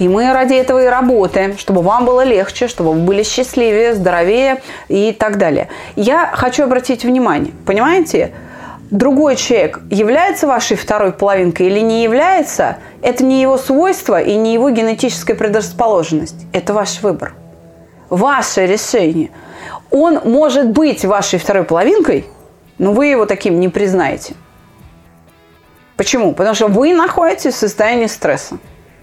и 0.00 0.08
мы 0.08 0.32
ради 0.32 0.54
этого 0.54 0.82
и 0.82 0.86
работаем, 0.86 1.58
чтобы 1.58 1.82
вам 1.82 2.06
было 2.06 2.24
легче, 2.24 2.68
чтобы 2.68 2.94
вы 2.94 3.00
были 3.00 3.22
счастливее, 3.22 3.94
здоровее 3.94 4.62
и 4.88 5.12
так 5.12 5.36
далее. 5.36 5.68
Я 5.94 6.30
хочу 6.32 6.64
обратить 6.64 7.04
внимание, 7.04 7.52
понимаете, 7.66 8.32
другой 8.90 9.36
человек 9.36 9.80
является 9.90 10.46
вашей 10.46 10.78
второй 10.78 11.12
половинкой 11.12 11.66
или 11.66 11.80
не 11.80 12.02
является, 12.02 12.78
это 13.02 13.22
не 13.24 13.42
его 13.42 13.58
свойство 13.58 14.18
и 14.20 14.36
не 14.36 14.54
его 14.54 14.70
генетическая 14.70 15.34
предрасположенность. 15.34 16.46
Это 16.54 16.72
ваш 16.72 17.02
выбор. 17.02 17.34
Ваше 18.08 18.64
решение. 18.64 19.30
Он 19.90 20.20
может 20.24 20.70
быть 20.70 21.04
вашей 21.04 21.38
второй 21.38 21.64
половинкой, 21.64 22.24
но 22.78 22.92
вы 22.92 23.08
его 23.08 23.26
таким 23.26 23.60
не 23.60 23.68
признаете. 23.68 24.32
Почему? 25.98 26.32
Потому 26.32 26.54
что 26.54 26.68
вы 26.68 26.94
находитесь 26.94 27.52
в 27.52 27.58
состоянии 27.58 28.06
стресса 28.06 28.56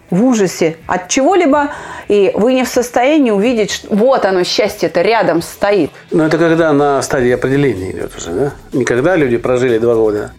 в 0.10 0.24
ужасе 0.24 0.78
от 0.88 1.10
чего-либо, 1.10 1.72
и 2.08 2.32
вы 2.34 2.54
не 2.54 2.64
в 2.64 2.68
состоянии 2.68 3.32
увидеть, 3.32 3.72
что 3.72 3.94
вот 3.94 4.26
оно, 4.26 4.44
счастье-то 4.44 5.02
рядом 5.02 5.42
стоит. 5.42 5.92
Но 6.12 6.26
это 6.26 6.38
когда 6.38 6.72
на 6.74 7.02
стадии 7.02 7.32
определения 7.32 7.92
идет 7.92 8.16
уже, 8.16 8.32
да? 8.32 8.54
Не 8.74 8.86
когда 8.86 9.16
люди 9.16 9.38
прожили 9.38 9.78
два 9.78 9.96
года, 9.96 10.32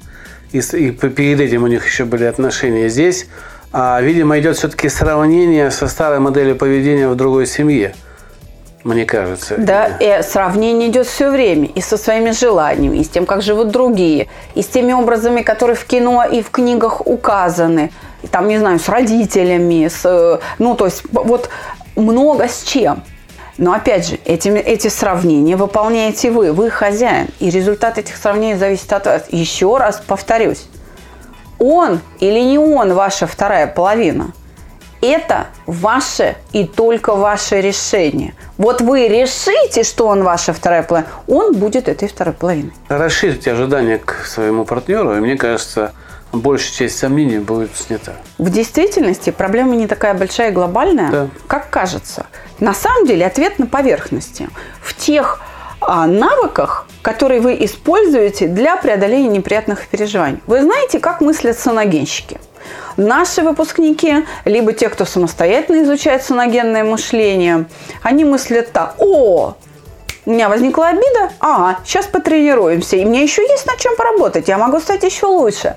и, 0.53 0.59
и 0.59 0.91
перед 0.91 1.41
этим 1.41 1.65
у 1.65 1.67
них 1.67 1.87
еще 1.87 2.05
были 2.05 2.25
отношения 2.25 2.89
здесь, 2.89 3.27
а, 3.71 4.01
видимо, 4.01 4.39
идет 4.39 4.57
все-таки 4.57 4.89
сравнение 4.89 5.71
со 5.71 5.89
старой 5.89 6.21
моделью 6.21 6.57
поведения 6.57 7.09
в 7.09 7.17
другой 7.17 7.47
семье 7.47 7.95
мне 8.85 9.05
кажется. 9.05 9.57
Да, 9.59 9.87
и 10.01 10.23
сравнение 10.23 10.89
идет 10.89 11.07
все 11.07 11.31
время 11.31 11.67
и 11.67 11.81
со 11.81 11.99
своими 11.99 12.31
желаниями, 12.31 12.99
и 12.99 13.05
с 13.05 13.09
тем, 13.09 13.27
как 13.27 13.43
живут 13.43 13.71
другие, 13.71 14.29
и 14.55 14.63
с 14.63 14.67
теми 14.67 14.93
образами, 14.93 15.43
которые 15.43 15.77
в 15.77 15.85
кино 15.85 16.25
и 16.25 16.43
в 16.43 16.51
книгах 16.51 17.07
указаны– 17.07 17.91
там, 18.31 18.49
не 18.49 18.59
знаю, 18.59 18.79
с 18.79 18.89
родителями, 18.89 19.89
с, 19.89 20.01
э, 20.05 20.39
ну, 20.59 20.75
то 20.75 20.87
есть 20.87 21.03
вот 21.13 21.49
много 21.97 22.49
с 22.49 22.63
чем. 22.63 23.03
Но 23.59 23.73
опять 23.73 24.09
же, 24.09 24.19
эти, 24.25 24.49
эти 24.49 24.89
сравнения 24.89 25.57
выполняете 25.57 26.31
вы, 26.31 26.53
вы 26.53 26.71
хозяин. 26.71 27.29
И 27.41 27.51
результат 27.51 27.99
этих 27.99 28.17
сравнений 28.17 28.55
зависит 28.55 28.93
от 28.93 29.07
вас. 29.07 29.25
Еще 29.31 29.77
раз 29.77 30.01
повторюсь. 30.07 30.67
Он 31.59 32.01
или 32.21 32.39
не 32.39 32.59
он 32.59 32.95
ваша 32.95 33.27
вторая 33.27 33.67
половина. 33.67 34.33
Это 35.01 35.47
ваше 35.67 36.37
и 36.53 36.65
только 36.65 37.15
ваше 37.15 37.61
решение. 37.61 38.35
Вот 38.57 38.81
вы 38.81 39.09
решите, 39.09 39.85
что 39.85 40.07
он 40.07 40.25
ваша 40.25 40.53
вторая 40.53 40.83
половина, 40.83 41.11
он 41.29 41.55
будет 41.55 41.89
этой 41.89 42.09
второй 42.09 42.35
половиной. 42.35 42.73
Расширьте 42.89 43.53
ожидания 43.53 43.99
к 43.99 44.25
своему 44.25 44.65
партнеру, 44.65 45.17
и 45.17 45.21
мне 45.21 45.37
кажется, 45.37 45.93
большая 46.33 46.73
часть 46.73 46.99
сомнений 46.99 47.39
будет 47.39 47.77
снята. 47.77 48.13
В 48.39 48.51
действительности 48.51 49.31
проблема 49.31 49.77
не 49.77 49.87
такая 49.87 50.15
большая 50.15 50.51
и 50.51 50.53
глобальная, 50.53 51.11
да. 51.11 51.29
как 51.47 51.71
кажется. 51.71 52.27
На 52.61 52.75
самом 52.75 53.07
деле 53.07 53.27
ответ 53.27 53.59
на 53.59 53.67
поверхности. 53.67 54.49
В 54.81 54.95
тех 54.95 55.41
а, 55.81 56.07
навыках, 56.07 56.87
которые 57.03 57.41
вы 57.41 57.57
используете 57.61 58.49
для 58.49 58.77
преодоления 58.77 59.29
неприятных 59.29 59.87
переживаний. 59.87 60.41
Вы 60.47 60.63
знаете, 60.63 60.99
как 60.99 61.21
мыслят 61.21 61.59
саногенщики? 61.59 62.39
Наши 62.97 63.43
выпускники, 63.43 64.27
либо 64.45 64.73
те, 64.73 64.89
кто 64.89 65.05
самостоятельно 65.05 65.85
изучает 65.85 66.25
саногенное 66.25 66.83
мышление, 66.83 67.67
они 68.03 68.25
мыслят 68.25 68.73
так. 68.73 68.97
О, 68.99 69.55
у 70.27 70.31
меня 70.31 70.49
возникла 70.49 70.89
обида, 70.89 71.31
ага, 71.39 71.79
сейчас 71.87 72.07
потренируемся, 72.07 72.97
и 72.97 73.05
мне 73.05 73.23
еще 73.23 73.43
есть 73.43 73.67
над 73.67 73.79
чем 73.79 73.97
поработать, 73.97 74.49
я 74.49 74.59
могу 74.59 74.81
стать 74.81 75.05
еще 75.05 75.27
лучше 75.27 75.77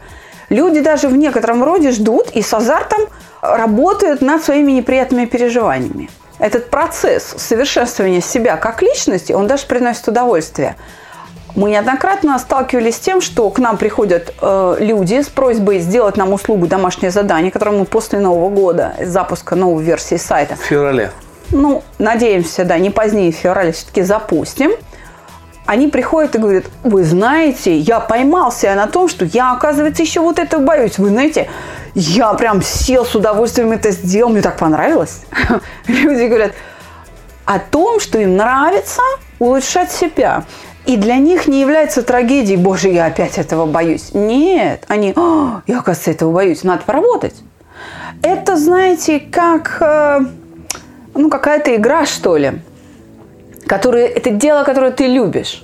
люди 0.51 0.81
даже 0.81 1.07
в 1.07 1.15
некотором 1.17 1.63
роде 1.63 1.91
ждут 1.91 2.29
и 2.33 2.43
с 2.43 2.53
азартом 2.53 3.01
работают 3.41 4.21
над 4.21 4.43
своими 4.43 4.73
неприятными 4.73 5.25
переживаниями. 5.25 6.09
Этот 6.37 6.69
процесс 6.69 7.33
совершенствования 7.37 8.21
себя 8.21 8.57
как 8.57 8.81
личности, 8.83 9.31
он 9.31 9.47
даже 9.47 9.65
приносит 9.65 10.07
удовольствие. 10.07 10.75
Мы 11.55 11.71
неоднократно 11.71 12.37
сталкивались 12.39 12.95
с 12.95 12.99
тем, 12.99 13.19
что 13.21 13.49
к 13.49 13.59
нам 13.59 13.77
приходят 13.77 14.33
э, 14.41 14.75
люди 14.79 15.21
с 15.21 15.27
просьбой 15.27 15.79
сделать 15.79 16.15
нам 16.17 16.31
услугу 16.33 16.65
домашнее 16.67 17.11
задание, 17.11 17.51
которое 17.51 17.77
мы 17.77 17.85
после 17.85 18.19
Нового 18.19 18.49
года, 18.49 18.93
запуска 19.01 19.55
новой 19.55 19.83
версии 19.83 20.15
сайта, 20.15 20.55
В 20.55 20.59
феврале. 20.59 21.11
ну, 21.51 21.83
надеемся, 21.99 22.63
да, 22.63 22.77
не 22.77 22.89
позднее 22.89 23.31
февраля 23.31 23.71
все-таки 23.73 24.01
запустим. 24.01 24.71
Они 25.71 25.87
приходят 25.87 26.35
и 26.35 26.37
говорят, 26.37 26.65
вы 26.83 27.05
знаете, 27.05 27.77
я 27.77 28.01
поймался 28.01 28.75
на 28.75 28.87
том, 28.87 29.07
что 29.07 29.23
я, 29.23 29.53
оказывается, 29.53 30.03
еще 30.03 30.19
вот 30.19 30.37
это 30.37 30.59
боюсь. 30.59 30.97
Вы 30.97 31.07
знаете, 31.07 31.47
я 31.95 32.33
прям 32.33 32.61
сел 32.61 33.05
с 33.05 33.15
удовольствием 33.15 33.71
это 33.71 33.91
сделал, 33.91 34.31
мне 34.31 34.41
так 34.41 34.57
понравилось. 34.57 35.21
Люди 35.87 36.25
говорят 36.25 36.51
о 37.45 37.57
том, 37.59 38.01
что 38.01 38.19
им 38.19 38.35
нравится 38.35 39.01
улучшать 39.39 39.93
себя. 39.93 40.43
И 40.85 40.97
для 40.97 41.15
них 41.15 41.47
не 41.47 41.61
является 41.61 42.01
трагедией, 42.03 42.57
боже, 42.57 42.89
я 42.89 43.05
опять 43.05 43.37
этого 43.37 43.65
боюсь. 43.65 44.09
Нет, 44.13 44.83
они, 44.89 45.13
«А, 45.15 45.61
я, 45.67 45.79
оказывается, 45.79 46.11
этого 46.11 46.33
боюсь, 46.33 46.63
надо 46.63 46.83
поработать. 46.85 47.35
Это, 48.21 48.57
знаете, 48.57 49.21
как 49.21 49.77
э, 49.79 50.19
ну, 51.13 51.29
какая-то 51.29 51.73
игра, 51.77 52.05
что 52.05 52.35
ли. 52.35 52.61
Которая, 53.71 54.07
это 54.07 54.31
дело, 54.31 54.65
которое 54.65 54.91
ты 54.91 55.07
любишь. 55.07 55.63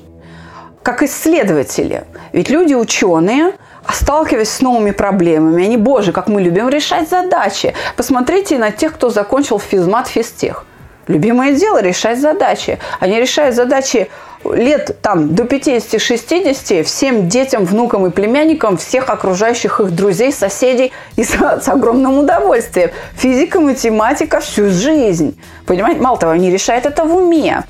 Как 0.82 1.04
исследователи. 1.04 2.06
Ведь 2.32 2.50
люди 2.50 2.74
ученые, 2.74 3.52
сталкиваясь 3.92 4.50
с 4.50 4.62
новыми 4.62 4.92
проблемами, 4.92 5.66
они, 5.66 5.76
боже, 5.76 6.14
как 6.14 6.30
мы 6.30 6.42
любим 6.42 6.70
решать 6.70 7.10
задачи. 7.10 7.74
Посмотрите 7.98 8.58
на 8.60 8.72
тех, 8.72 8.94
кто 8.94 9.10
закончил 9.10 9.60
физмат, 9.60 10.08
физтех. 10.08 10.64
Любимое 11.08 11.52
дело– 11.52 11.82
решать 11.84 12.22
задачи. 12.22 12.80
Они 13.02 13.20
решают 13.20 13.58
задачи 13.58 14.10
лет 14.46 15.02
там, 15.02 15.36
до 15.36 15.44
50-60 15.44 16.84
всем 16.84 17.28
детям, 17.28 17.66
внукам 17.66 18.06
и 18.06 18.10
племянникам, 18.10 18.78
всех 18.78 19.10
окружающих 19.10 19.82
их 19.82 19.92
друзей, 19.92 20.32
соседей 20.32 20.94
и 21.18 21.26
с, 21.26 21.32
с 21.32 21.68
огромным 21.68 22.20
удовольствием. 22.20 22.92
Физика, 23.18 23.60
математика 23.60 24.40
всю 24.40 24.70
жизнь. 24.70 25.38
Понимаете? 25.66 26.00
Мало 26.00 26.18
того, 26.18 26.32
они 26.32 26.50
решают 26.50 26.86
это 26.86 27.04
в 27.04 27.14
уме. 27.14 27.66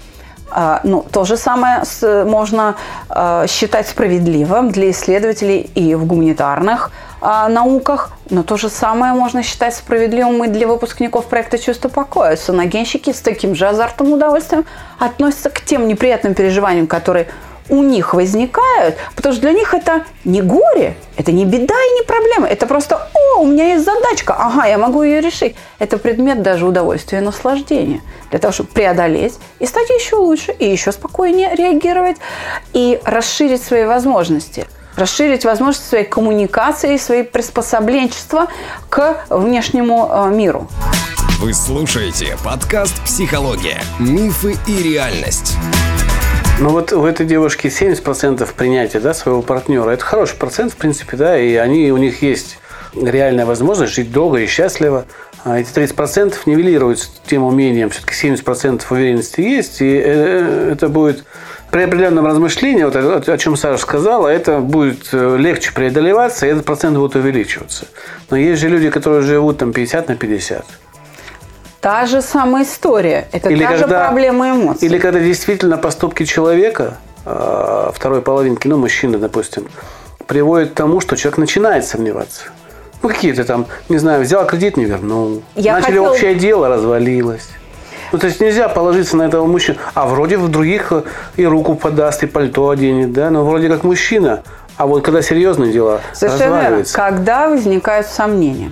А, 0.50 0.80
ну, 0.84 1.06
то 1.12 1.26
же 1.26 1.38
самое 1.38 1.84
можно 2.26 2.76
а, 3.10 3.48
считать 3.48 3.88
справедливым 3.88 4.72
для 4.72 4.92
исследователей 4.92 5.70
и 5.76 5.96
в 5.96 6.06
гуманитарных 6.06 6.92
а, 7.20 7.50
науках, 7.50 8.12
но 8.30 8.44
то 8.44 8.58
же 8.58 8.70
самое 8.70 9.14
можно 9.14 9.44
считать 9.44 9.76
справедливым 9.76 10.44
и 10.46 10.48
для 10.48 10.68
выпускников 10.68 11.26
проекта 11.26 11.58
«Чувство 11.58 11.90
покоя». 11.90 12.36
Саногенщики 12.36 13.12
с 13.12 13.22
таким 13.22 13.56
же 13.56 13.68
азартом 13.68 14.08
и 14.08 14.14
удовольствием 14.14 14.66
относятся 15.00 15.50
к 15.50 15.62
тем 15.62 15.88
неприятным 15.88 16.34
переживаниям, 16.34 16.88
которые 16.88 17.28
у 17.70 17.84
них 17.84 18.14
возникают, 18.14 18.96
потому 19.16 19.34
что 19.34 19.42
для 19.42 19.52
них 19.52 19.74
это 19.74 20.04
не 20.24 20.42
горе, 20.42 20.96
это 21.18 21.32
не 21.32 21.46
беда 21.46 21.74
и 21.74 21.96
не 21.96 22.04
проблема, 22.04 22.48
это 22.48 22.66
просто 22.66 23.10
«О, 23.14 23.42
у 23.42 23.48
меня 23.48 23.74
есть 23.74 23.86
задачка, 23.86 24.36
ага, 24.38 24.66
я 24.66 24.78
могу 24.78 25.04
ее 25.04 25.22
решить». 25.22 25.56
Это 25.80 25.98
предмет 25.98 26.42
даже 26.42 26.66
удовольствия 26.66 27.20
и 27.20 27.22
наслаждения 27.22 28.02
для 28.30 28.40
того, 28.40 28.52
чтобы 28.52 28.70
преодолеть 28.70 29.36
и 29.60 29.66
стать 29.66 29.90
еще 29.90 30.16
лучше, 30.16 30.52
и 30.52 30.70
еще 30.70 30.92
спокойнее 30.92 31.56
реагировать, 31.56 32.18
и 32.74 33.00
расширить 33.04 33.64
свои 33.64 33.86
возможности 33.86 34.66
расширить 34.96 35.46
возможности 35.46 35.90
своей 35.90 36.06
коммуникации, 36.06 36.98
своей 36.98 37.24
приспособленчества 37.24 38.48
к 38.90 39.26
внешнему 39.30 40.10
э, 40.12 40.30
миру. 40.30 40.68
Вы 41.40 41.54
слушаете 41.54 42.36
подкаст 42.44 43.00
«Психология. 43.04 43.80
Мифы 44.00 44.58
и 44.66 44.82
реальность». 44.82 45.56
Ну 46.60 46.70
вот 46.70 46.92
у 46.92 47.06
этой 47.06 47.24
девушки 47.24 47.68
70% 47.68 48.48
принятия 48.56 49.00
да, 49.00 49.14
своего 49.14 49.44
партнера. 49.44 49.92
Это 49.92 50.04
хороший 50.04 50.38
процент, 50.38 50.74
в 50.74 50.76
принципе, 50.76 51.16
да, 51.16 51.40
и 51.40 51.54
они, 51.54 51.92
у 51.92 51.98
них 51.98 52.24
есть 52.24 52.58
реальная 53.00 53.46
возможность 53.46 53.94
жить 53.94 54.12
долго 54.12 54.40
и 54.40 54.48
счастливо. 54.48 55.06
А 55.44 55.60
эти 55.60 55.70
30% 55.72 56.34
нивелируются 56.48 57.10
тем 57.28 57.44
умением, 57.44 57.92
все-таки 57.92 58.16
70% 58.16 58.82
уверенности 58.90 59.40
есть, 59.40 59.82
и 59.82 60.02
э, 60.04 60.72
это 60.72 60.90
будет 60.90 61.26
при 61.70 61.84
определенном 61.84 62.26
размышлении, 62.26 62.84
вот 62.84 62.96
о 63.30 63.38
чем 63.38 63.56
Саша 63.56 63.80
сказала, 63.80 64.28
это 64.28 64.60
будет 64.60 65.10
э, 65.12 65.38
легче 65.38 65.72
преодолеваться, 65.74 66.48
и 66.48 66.50
этот 66.50 66.66
процент 66.66 66.98
будет 66.98 67.16
увеличиваться. 67.16 67.86
Но 68.32 68.38
есть 68.38 68.60
же 68.60 68.68
люди, 68.68 68.90
которые 68.90 69.22
живут 69.22 69.60
там 69.60 69.74
50 69.74 70.08
на 70.08 70.16
50. 70.16 70.66
Та 71.82 72.06
же 72.06 72.22
самая 72.22 72.64
история. 72.64 73.28
Это 73.32 73.50
Или 73.50 73.64
та 73.64 73.76
же 73.78 73.84
когда- 73.84 74.06
проблема 74.08 74.50
эмоций. 74.52 74.88
Или 74.88 74.98
когда 75.00 75.20
действительно 75.20 75.78
поступки 75.78 76.26
человека, 76.26 76.98
э, 77.26 77.92
второй 77.94 78.22
половинки, 78.22 78.68
ну, 78.68 78.78
мужчины, 78.78 79.18
допустим, 79.18 79.68
приводят 80.26 80.72
к 80.72 80.74
тому, 80.74 81.02
что 81.02 81.16
человек 81.16 81.38
начинает 81.38 81.86
сомневаться. 81.86 82.46
Ну, 83.04 83.10
какие-то 83.10 83.44
там, 83.44 83.68
не 83.90 83.98
знаю, 84.00 84.24
взял 84.24 84.46
кредит, 84.48 84.76
не 84.76 84.86
вернул. 84.86 85.44
Я 85.56 85.74
Начали 85.74 85.92
хотела- 85.98 86.10
общее 86.12 86.36
дело, 86.36 86.68
развалилось. 86.68 87.48
Ну, 88.12 88.18
то 88.20 88.28
есть 88.28 88.40
нельзя 88.42 88.70
положиться 88.70 89.16
на 89.18 89.24
этого 89.24 89.46
мужчину. 89.46 89.78
А 89.94 90.06
вроде 90.08 90.38
в 90.38 90.48
других 90.50 90.92
э, 90.92 91.04
и 91.36 91.46
руку 91.46 91.76
подаст, 91.76 92.24
и 92.24 92.26
пальто 92.28 92.70
оденет, 92.70 93.14
да, 93.14 93.30
но 93.30 93.46
вроде 93.46 93.70
как 93.70 93.84
мужчина. 93.84 94.42
А 94.78 94.86
вот 94.88 95.04
когда 95.04 95.22
серьезные 95.22 95.72
дела, 95.74 96.02
Совершенно 96.14 96.62
верно. 96.62 96.84
Когда 96.92 97.50
возникают 97.50 98.08
сомнения. 98.08 98.72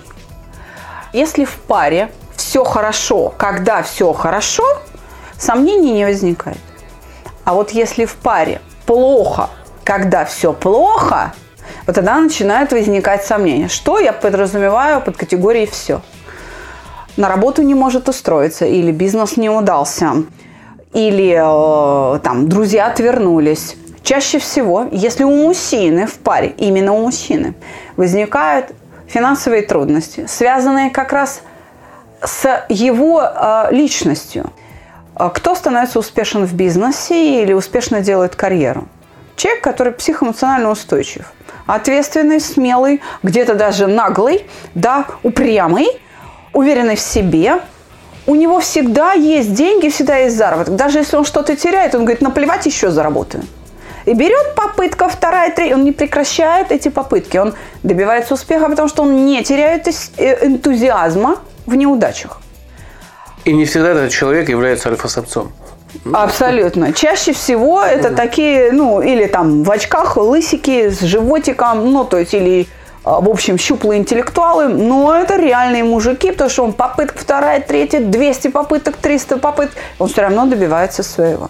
Если 1.13 1.46
в 1.46 1.54
паре 1.68 2.10
все 2.36 2.63
хорошо, 2.63 3.34
когда 3.38 3.84
все 3.84 4.13
хорошо, 4.13 4.63
сомнений 5.38 5.91
не 5.91 6.06
возникает. 6.06 6.58
А 7.43 7.54
вот 7.54 7.71
если 7.71 8.06
в 8.06 8.15
паре 8.15 8.62
плохо, 8.86 9.50
когда 9.84 10.26
все 10.26 10.54
плохо, 10.54 11.34
вот 11.86 11.95
тогда 11.95 12.19
начинают 12.19 12.71
возникать 12.71 13.26
сомнения. 13.26 13.67
Что 13.67 14.00
я 14.00 14.13
подразумеваю 14.13 15.02
под 15.02 15.17
категорией 15.17 15.67
«все»? 15.67 16.02
На 17.17 17.30
работу 17.30 17.62
не 17.62 17.76
может 17.76 18.10
устроиться, 18.10 18.65
или 18.65 18.91
бизнес 18.91 19.38
не 19.38 19.50
удался, 19.50 20.26
или 20.93 21.34
э, 21.38 22.19
там 22.19 22.50
друзья 22.50 22.88
отвернулись. 22.88 23.78
Чаще 24.04 24.38
всего, 24.38 24.88
если 24.91 25.24
у 25.24 25.32
мужчины 25.32 26.08
в 26.08 26.15
паре, 26.15 26.54
именно 26.58 26.93
у 26.93 27.02
мужчины, 27.02 27.54
возникают 27.95 28.71
финансовые 29.08 29.62
трудности, 29.62 30.26
связанные 30.28 30.89
как 30.89 31.13
раз 31.13 31.36
с 31.36 31.41
его 32.69 33.21
э, 33.23 33.67
личностью. 33.71 34.51
А 35.15 35.29
Кто 35.29 35.55
становится 35.55 35.99
успешен 35.99 36.45
в 36.45 36.53
бизнесе 36.53 37.41
или 37.41 37.53
успешно 37.53 38.01
делает 38.01 38.35
карьеру? 38.35 38.88
Человек, 39.35 39.63
который 39.63 39.93
психоэмоционально 39.93 40.69
устойчив, 40.69 41.31
ответственный, 41.65 42.39
смелый, 42.39 43.01
где-то 43.23 43.55
даже 43.55 43.88
наглый, 43.88 44.45
да, 44.75 45.05
упрямый, 45.23 45.88
уверенный 46.53 46.95
в 46.95 46.99
себе. 46.99 47.59
У 48.27 48.35
него 48.35 48.59
всегда 48.59 49.13
есть 49.13 49.53
деньги, 49.53 49.89
всегда 49.89 50.17
есть 50.17 50.35
заработок. 50.35 50.75
Даже 50.75 50.99
если 50.99 51.15
он 51.17 51.25
что-то 51.25 51.55
теряет, 51.55 51.95
он 51.95 52.01
говорит, 52.01 52.21
наплевать, 52.21 52.65
еще 52.65 52.91
заработаю. 52.91 53.43
И 54.05 54.13
берет 54.13 54.55
попытка 54.55 55.09
вторая, 55.09 55.51
третья, 55.51 55.75
он 55.75 55.83
не 55.83 55.91
прекращает 55.91 56.71
эти 56.71 56.89
попытки. 56.89 57.38
Он 57.38 57.55
добивается 57.83 58.35
успеха, 58.35 58.69
потому 58.69 58.88
что 58.88 59.03
он 59.03 59.25
не 59.25 59.43
теряет 59.43 59.88
э, 59.88 60.45
энтузиазма 60.45 61.38
в 61.65 61.75
неудачах. 61.75 62.41
И 63.45 63.54
не 63.54 63.65
всегда 63.65 63.91
этот 63.91 64.12
человек 64.12 64.49
является 64.49 64.89
альфа-самцом. 64.89 65.51
Абсолютно. 66.13 66.93
Чаще 66.93 67.32
всего 67.34 67.82
это 67.82 68.12
такие, 68.12 68.71
ну, 68.71 69.01
или 69.01 69.28
там 69.28 69.63
в 69.63 69.71
очках, 69.71 70.17
лысики 70.17 70.89
с 70.89 71.01
животиком, 71.01 71.91
ну, 71.91 72.04
то 72.04 72.17
есть, 72.17 72.34
или, 72.34 72.67
а, 73.04 73.21
в 73.21 73.30
общем, 73.30 73.58
щуплые 73.58 73.99
интеллектуалы, 74.01 74.67
но 74.67 75.15
это 75.15 75.38
реальные 75.38 75.84
мужики, 75.84 76.32
потому 76.32 76.49
что 76.49 76.63
он 76.63 76.73
попытка 76.73 77.17
вторая, 77.17 77.62
третья, 77.62 77.99
200 77.99 78.49
попыток, 78.49 78.97
300 78.97 79.38
попыток, 79.38 79.75
он 79.99 80.10
все 80.10 80.21
равно 80.21 80.45
добивается 80.45 81.04
своего. 81.04 81.49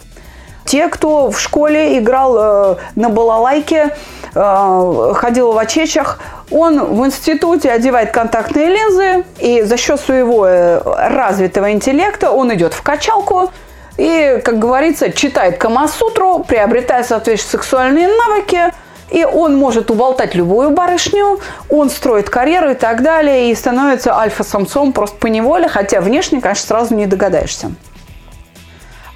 Те, 0.65 0.87
кто 0.87 1.29
в 1.29 1.39
школе 1.39 1.97
играл 1.99 2.37
э, 2.37 2.75
на 2.95 3.09
балалайке, 3.09 3.95
э, 4.33 5.11
ходил 5.15 5.51
в 5.51 5.57
очечах, 5.57 6.19
он 6.51 6.83
в 6.95 7.05
институте 7.05 7.71
одевает 7.71 8.11
контактные 8.11 8.67
линзы, 8.67 9.25
и 9.39 9.61
за 9.63 9.77
счет 9.77 9.99
своего 9.99 10.45
э, 10.45 10.79
развитого 11.09 11.71
интеллекта 11.71 12.31
он 12.31 12.53
идет 12.53 12.73
в 12.73 12.81
качалку 12.81 13.51
и, 13.97 14.41
как 14.43 14.59
говорится, 14.59 15.11
читает 15.11 15.57
Камасутру, 15.57 16.43
приобретает 16.43 17.07
соответствующие 17.07 17.61
сексуальные 17.61 18.07
навыки, 18.07 18.73
и 19.09 19.23
он 19.23 19.55
может 19.55 19.89
уболтать 19.89 20.35
любую 20.35 20.71
барышню, 20.71 21.39
он 21.69 21.89
строит 21.89 22.29
карьеру 22.29 22.71
и 22.71 22.73
так 22.73 23.01
далее, 23.01 23.51
и 23.51 23.55
становится 23.55 24.17
альфа-самцом 24.17 24.91
просто 24.93 25.17
по 25.17 25.27
неволе, 25.27 25.67
хотя 25.67 26.01
внешне, 26.01 26.41
конечно, 26.41 26.67
сразу 26.67 26.95
не 26.95 27.05
догадаешься. 27.05 27.71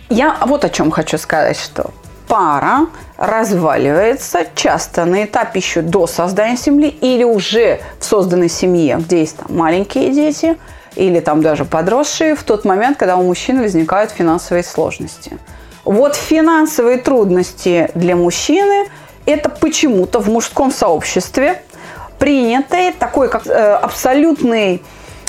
Я 0.09 0.37
вот 0.45 0.63
о 0.63 0.69
чем 0.69 0.91
хочу 0.91 1.17
сказать, 1.17 1.59
что 1.59 1.91
пара 2.27 2.87
разваливается 3.19 4.47
часто 4.55 5.03
на 5.03 5.25
этапе 5.25 5.59
еще 5.59 5.81
до 5.81 6.07
создания 6.07 6.55
семьи 6.55 6.87
или 6.89 7.25
уже 7.25 7.81
в 7.99 8.05
созданной 8.05 8.47
семье, 8.47 8.95
где 8.97 9.19
есть 9.19 9.35
там 9.35 9.57
маленькие 9.57 10.11
дети 10.11 10.57
или 10.95 11.19
там 11.19 11.41
даже 11.41 11.65
подросшие, 11.65 12.35
в 12.35 12.43
тот 12.43 12.63
момент, 12.63 12.97
когда 12.97 13.17
у 13.17 13.23
мужчины 13.23 13.61
возникают 13.63 14.11
финансовые 14.11 14.63
сложности. 14.63 15.37
Вот 15.83 16.15
финансовые 16.15 16.97
трудности 16.97 17.91
для 17.93 18.15
мужчины– 18.15 18.87
это 19.25 19.49
почему-то 19.49 20.19
в 20.19 20.29
мужском 20.29 20.71
сообществе 20.71 21.61
принятый 22.19 22.93
такой 22.93 23.29
как 23.29 23.47
э, 23.47 23.51
абсолютный 23.51 24.81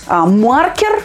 а, 0.06 0.26
маркер 0.26 1.02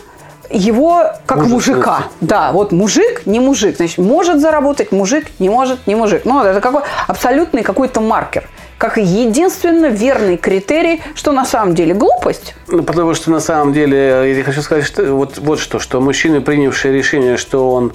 его 0.49 1.03
как 1.25 1.45
мужика. 1.45 2.03
Да, 2.21 2.51
вот 2.51 2.71
мужик, 2.71 3.23
не 3.25 3.39
мужик. 3.39 3.77
Значит, 3.77 3.97
может 3.97 4.39
заработать 4.39 4.91
мужик, 4.91 5.27
не 5.39 5.49
может, 5.49 5.87
не 5.87 5.95
мужик. 5.95 6.21
Ну, 6.25 6.43
это 6.43 6.61
какой 6.61 6.81
абсолютный 7.07 7.63
какой-то 7.63 8.01
маркер 8.01 8.47
как 8.77 8.97
единственно 8.97 9.85
верный 9.85 10.37
критерий, 10.37 11.01
что 11.15 11.31
на 11.31 11.45
самом 11.45 11.75
деле 11.75 11.93
глупость. 11.93 12.55
Ну, 12.67 12.83
потому 12.83 13.13
что 13.13 13.31
на 13.31 13.39
самом 13.39 13.73
деле, 13.73 14.35
я 14.37 14.43
хочу 14.43 14.61
сказать, 14.61 14.83
что 14.83 15.05
вот, 15.13 15.37
вот 15.37 15.59
что, 15.59 15.79
что 15.79 16.01
мужчины, 16.01 16.41
принявшие 16.41 16.93
решение, 16.93 17.37
что 17.37 17.71
он 17.71 17.93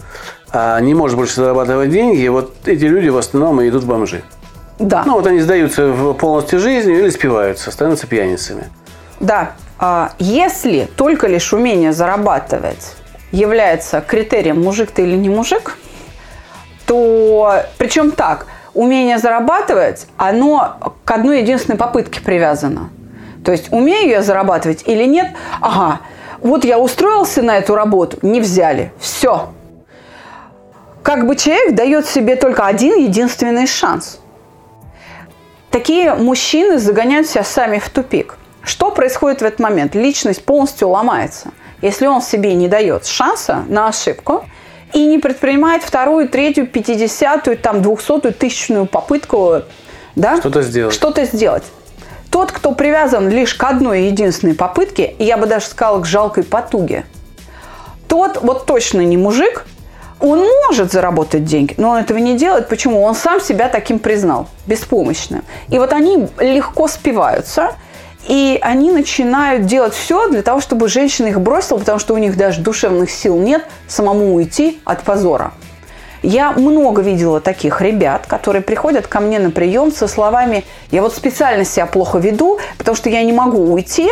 а, 0.52 0.80
не 0.80 0.94
может 0.94 1.16
больше 1.16 1.34
зарабатывать 1.34 1.90
деньги, 1.90 2.26
вот 2.28 2.54
эти 2.64 2.84
люди 2.84 3.08
в 3.08 3.18
основном 3.18 3.66
идут 3.68 3.84
в 3.84 3.86
бомжи. 3.86 4.22
Да. 4.78 5.02
Ну, 5.04 5.12
вот 5.14 5.26
они 5.26 5.40
сдаются 5.40 5.92
полностью 6.18 6.58
жизнью 6.58 7.00
или 7.00 7.10
спиваются, 7.10 7.70
становятся 7.70 8.06
пьяницами. 8.06 8.64
Да. 9.20 9.52
А 9.82 10.12
если 10.18 10.86
только 10.94 11.26
лишь 11.26 11.54
умение 11.54 11.94
зарабатывать 11.94 12.96
является 13.32 14.02
критерием, 14.02 14.62
мужик 14.62 14.90
ты 14.90 15.02
или 15.02 15.16
не 15.16 15.30
мужик, 15.30 15.78
то 16.84 17.62
причем 17.78 18.10
так, 18.10 18.46
умение 18.74 19.16
зарабатывать, 19.16 20.06
оно 20.18 20.94
к 21.06 21.10
одной 21.10 21.40
единственной 21.40 21.78
попытке 21.78 22.20
привязано. 22.20 22.90
То 23.42 23.52
есть 23.52 23.72
умею 23.72 24.10
я 24.10 24.20
зарабатывать 24.20 24.82
или 24.86 25.04
нет, 25.04 25.28
ага, 25.62 26.00
вот 26.40 26.66
я 26.66 26.78
устроился 26.78 27.40
на 27.40 27.56
эту 27.56 27.74
работу, 27.74 28.18
не 28.20 28.42
взяли, 28.42 28.92
все. 28.98 29.48
Как 31.02 31.26
бы 31.26 31.36
человек 31.36 31.74
дает 31.74 32.06
себе 32.06 32.36
только 32.36 32.66
один 32.66 32.98
единственный 32.98 33.66
шанс. 33.66 34.20
Такие 35.70 36.14
мужчины 36.14 36.78
загоняют 36.78 37.28
себя 37.28 37.44
сами 37.44 37.78
в 37.78 37.88
тупик. 37.88 38.36
Что 38.62 38.90
происходит 38.90 39.40
в 39.40 39.44
этот 39.44 39.61
момент? 39.61 39.94
Личность 39.94 40.44
полностью 40.44 40.88
ломается. 40.88 41.53
Если 41.83 42.07
он 42.07 42.20
себе 42.20 42.55
не 42.55 42.68
дает 42.68 43.07
шанса 43.07 43.64
на 43.68 43.88
ошибку 43.88 44.44
и 44.92 45.05
не 45.07 45.18
предпринимает 45.18 45.83
вторую, 45.83 46.29
третью, 46.29 46.66
пятидесятую, 46.66 47.57
там, 47.57 47.81
двухсотую, 47.81 48.35
тысячную 48.35 48.87
попытку 48.87 49.62
да, 50.16 50.37
что-то 50.37 50.62
сделать. 50.62 50.94
Что-то 50.94 51.25
сделать. 51.25 51.64
Тот, 52.31 52.53
кто 52.53 52.73
привязан 52.73 53.29
лишь 53.29 53.55
к 53.55 53.64
одной 53.64 54.05
единственной 54.05 54.55
попытке, 54.55 55.14
я 55.18 55.37
бы 55.37 55.46
даже 55.46 55.66
сказала 55.66 56.01
к 56.01 56.07
жалкой 56.07 56.44
потуге, 56.44 57.05
тот 58.09 58.42
вот 58.42 58.66
точно 58.66 59.01
не 59.01 59.16
мужик, 59.16 59.64
он 60.20 60.46
может 60.66 60.92
заработать 60.92 61.44
деньги, 61.44 61.75
но 61.79 61.90
он 61.90 61.99
этого 61.99 62.18
не 62.18 62.37
делает. 62.37 62.68
Почему? 62.68 63.03
Он 63.03 63.14
сам 63.14 63.40
себя 63.40 63.68
таким 63.68 63.99
признал, 63.99 64.49
беспомощным. 64.66 65.44
И 65.68 65.79
вот 65.79 65.92
они 65.92 66.29
легко 66.38 66.88
спиваются, 66.88 67.75
и 68.28 68.59
они 68.62 68.90
начинают 68.90 69.66
делать 69.66 69.94
все 69.94 70.28
для 70.28 70.42
того, 70.42 70.61
чтобы 70.61 70.88
женщина 70.88 71.28
их 71.28 71.40
бросила, 71.40 71.78
потому 71.78 71.98
что 71.98 72.14
у 72.14 72.18
них 72.18 72.37
даже 72.37 72.61
душевных 72.61 73.11
сил 73.11 73.38
нет 73.38 73.64
самому 73.88 74.35
уйти 74.35 74.80
от 74.85 75.02
позора. 75.02 75.52
Я 76.22 76.52
много 76.52 77.00
видела 77.00 77.40
таких 77.40 77.80
ребят, 77.80 78.26
которые 78.26 78.62
приходят 78.62 79.06
ко 79.06 79.20
мне 79.20 79.38
на 79.38 79.50
прием 79.50 79.90
со 79.90 80.06
словами 80.06 80.64
«я 80.90 81.00
вот 81.00 81.14
специально 81.14 81.64
себя 81.64 81.87
плохо 81.87 82.18
веду, 82.18 82.59
потому 82.76 82.94
что 82.94 83.09
я 83.09 83.22
не 83.22 83.33
могу 83.33 83.72
уйти, 83.72 84.11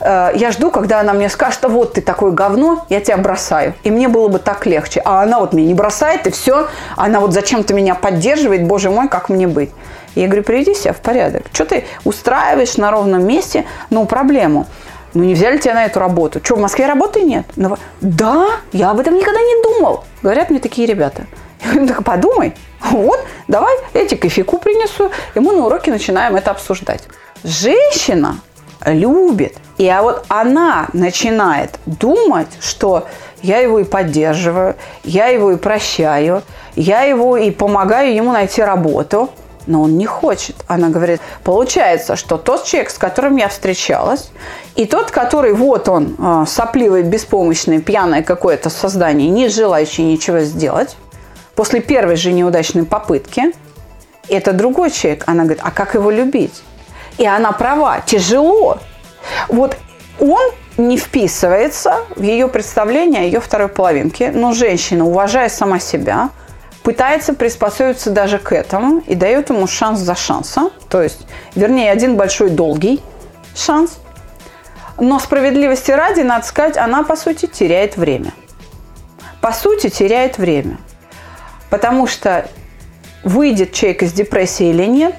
Э, 0.00 0.30
я 0.34 0.50
жду, 0.50 0.70
когда 0.70 1.00
она 1.00 1.12
мне 1.12 1.28
скажет, 1.28 1.64
а 1.64 1.68
вот 1.68 1.94
ты 1.94 2.00
такое 2.00 2.32
говно, 2.32 2.86
я 2.88 3.00
тебя 3.00 3.16
бросаю. 3.16 3.74
И 3.82 3.90
мне 3.90 4.08
было 4.08 4.28
бы 4.28 4.38
так 4.38 4.66
легче. 4.66 5.00
А 5.04 5.22
она 5.22 5.40
вот 5.40 5.52
меня 5.52 5.68
не 5.68 5.74
бросает, 5.74 6.26
и 6.26 6.30
все. 6.30 6.68
Она 6.96 7.20
вот 7.20 7.32
зачем-то 7.32 7.74
меня 7.74 7.94
поддерживает, 7.94 8.66
боже 8.66 8.90
мой, 8.90 9.08
как 9.08 9.28
мне 9.28 9.46
быть? 9.46 9.70
Я 10.16 10.26
говорю, 10.26 10.42
приведи 10.42 10.74
себя 10.74 10.92
в 10.92 11.00
порядок. 11.00 11.44
Что 11.52 11.66
ты 11.66 11.84
устраиваешь 12.04 12.76
на 12.76 12.90
ровном 12.90 13.26
месте, 13.26 13.66
ну, 13.90 14.06
проблему? 14.06 14.66
Ну, 15.14 15.24
не 15.24 15.34
взяли 15.34 15.58
тебя 15.58 15.74
на 15.74 15.84
эту 15.84 16.00
работу. 16.00 16.40
Что, 16.42 16.56
в 16.56 16.60
Москве 16.60 16.86
работы 16.86 17.22
нет? 17.22 17.46
Ну, 17.56 17.76
да, 18.00 18.48
я 18.72 18.90
об 18.90 18.98
этом 18.98 19.14
никогда 19.14 19.40
не 19.40 19.62
думал. 19.62 20.04
Говорят 20.22 20.50
мне 20.50 20.58
такие 20.58 20.86
ребята. 20.86 21.26
Я 21.64 21.70
говорю, 21.70 21.88
так 21.88 22.04
подумай. 22.04 22.54
Вот, 22.80 23.20
давай, 23.48 23.76
эти 23.92 24.14
кофейку 24.14 24.58
принесу. 24.58 25.10
И 25.34 25.40
мы 25.40 25.52
на 25.52 25.66
уроке 25.66 25.90
начинаем 25.90 26.34
это 26.36 26.50
обсуждать. 26.50 27.04
Женщина 27.44 28.40
любит. 28.84 29.56
И 29.78 29.86
а 29.88 30.02
вот 30.02 30.24
она 30.28 30.88
начинает 30.92 31.78
думать, 31.86 32.48
что 32.60 33.06
я 33.42 33.58
его 33.58 33.80
и 33.80 33.84
поддерживаю, 33.84 34.76
я 35.04 35.26
его 35.26 35.52
и 35.52 35.56
прощаю, 35.56 36.42
я 36.74 37.02
его 37.02 37.36
и 37.36 37.50
помогаю 37.50 38.14
ему 38.14 38.32
найти 38.32 38.62
работу, 38.62 39.30
но 39.66 39.82
он 39.82 39.96
не 39.96 40.06
хочет. 40.06 40.56
Она 40.66 40.88
говорит, 40.88 41.20
получается, 41.44 42.16
что 42.16 42.36
тот 42.36 42.64
человек, 42.64 42.90
с 42.90 42.98
которым 42.98 43.36
я 43.36 43.48
встречалась, 43.48 44.30
и 44.74 44.86
тот, 44.86 45.10
который 45.10 45.52
вот 45.52 45.88
он, 45.88 46.16
а, 46.18 46.46
сопливый, 46.46 47.02
беспомощный, 47.02 47.80
пьяное 47.80 48.22
какое-то 48.22 48.70
создание, 48.70 49.28
не 49.28 49.48
желающий 49.48 50.02
ничего 50.02 50.40
сделать, 50.40 50.96
после 51.54 51.80
первой 51.80 52.16
же 52.16 52.32
неудачной 52.32 52.84
попытки, 52.84 53.52
это 54.28 54.52
другой 54.52 54.90
человек. 54.90 55.24
Она 55.26 55.44
говорит, 55.44 55.62
а 55.62 55.70
как 55.70 55.94
его 55.94 56.10
любить? 56.10 56.62
И 57.18 57.26
она 57.26 57.52
права, 57.52 58.00
тяжело. 58.00 58.78
Вот 59.48 59.76
он 60.20 60.50
не 60.76 60.98
вписывается 60.98 62.04
в 62.14 62.22
ее 62.22 62.48
представление 62.48 63.22
о 63.22 63.24
ее 63.24 63.40
второй 63.40 63.68
половинке, 63.68 64.30
но 64.30 64.52
женщина, 64.52 65.06
уважая 65.06 65.48
сама 65.48 65.78
себя, 65.78 66.30
пытается 66.86 67.34
приспособиться 67.34 68.10
даже 68.10 68.38
к 68.38 68.52
этому 68.52 69.02
и 69.08 69.16
дает 69.16 69.50
ему 69.50 69.66
шанс 69.66 69.98
за 69.98 70.14
шансом. 70.14 70.70
То 70.88 71.02
есть, 71.02 71.26
вернее, 71.56 71.90
один 71.90 72.16
большой 72.16 72.48
долгий 72.48 73.00
шанс. 73.56 73.98
Но 74.96 75.18
справедливости 75.18 75.90
ради, 75.90 76.20
надо 76.20 76.46
сказать, 76.46 76.76
она, 76.76 77.02
по 77.02 77.16
сути, 77.16 77.46
теряет 77.46 77.96
время. 77.96 78.32
По 79.40 79.50
сути, 79.50 79.88
теряет 79.88 80.38
время. 80.38 80.78
Потому 81.70 82.06
что 82.06 82.48
выйдет 83.24 83.72
человек 83.72 84.04
из 84.04 84.12
депрессии 84.12 84.68
или 84.68 84.84
нет, 84.86 85.16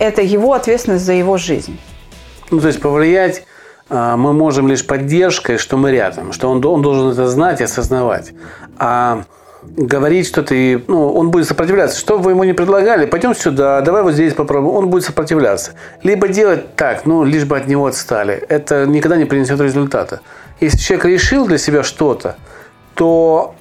это 0.00 0.20
его 0.20 0.52
ответственность 0.52 1.04
за 1.04 1.12
его 1.12 1.36
жизнь. 1.36 1.78
Ну, 2.50 2.58
то 2.58 2.66
есть 2.66 2.80
повлиять 2.80 3.44
а, 3.88 4.16
мы 4.16 4.32
можем 4.32 4.66
лишь 4.66 4.84
поддержкой, 4.84 5.58
что 5.58 5.76
мы 5.76 5.92
рядом, 5.92 6.32
что 6.32 6.50
он, 6.50 6.64
он 6.66 6.82
должен 6.82 7.12
это 7.12 7.28
знать 7.28 7.60
и 7.60 7.64
осознавать. 7.64 8.32
А 8.78 9.22
говорить 9.76 10.26
что-то, 10.26 10.54
и, 10.54 10.78
ну, 10.86 11.12
он 11.12 11.30
будет 11.30 11.46
сопротивляться. 11.46 11.98
Что 11.98 12.18
вы 12.18 12.32
ему 12.32 12.44
не 12.44 12.52
предлагали, 12.52 13.06
пойдем 13.06 13.34
сюда, 13.34 13.80
давай 13.80 14.02
вот 14.02 14.12
здесь 14.12 14.34
попробуем. 14.34 14.74
Он 14.74 14.88
будет 14.88 15.04
сопротивляться. 15.04 15.72
Либо 16.02 16.28
делать 16.28 16.74
так, 16.76 17.06
ну, 17.06 17.24
лишь 17.24 17.44
бы 17.44 17.56
от 17.56 17.66
него 17.66 17.86
отстали. 17.86 18.34
Это 18.48 18.86
никогда 18.86 19.16
не 19.16 19.24
принесет 19.24 19.60
результата. 19.60 20.20
Если 20.60 20.78
человек 20.78 21.06
решил 21.06 21.46
для 21.46 21.58
себя 21.58 21.82
что-то, 21.82 22.36
то 22.94 23.54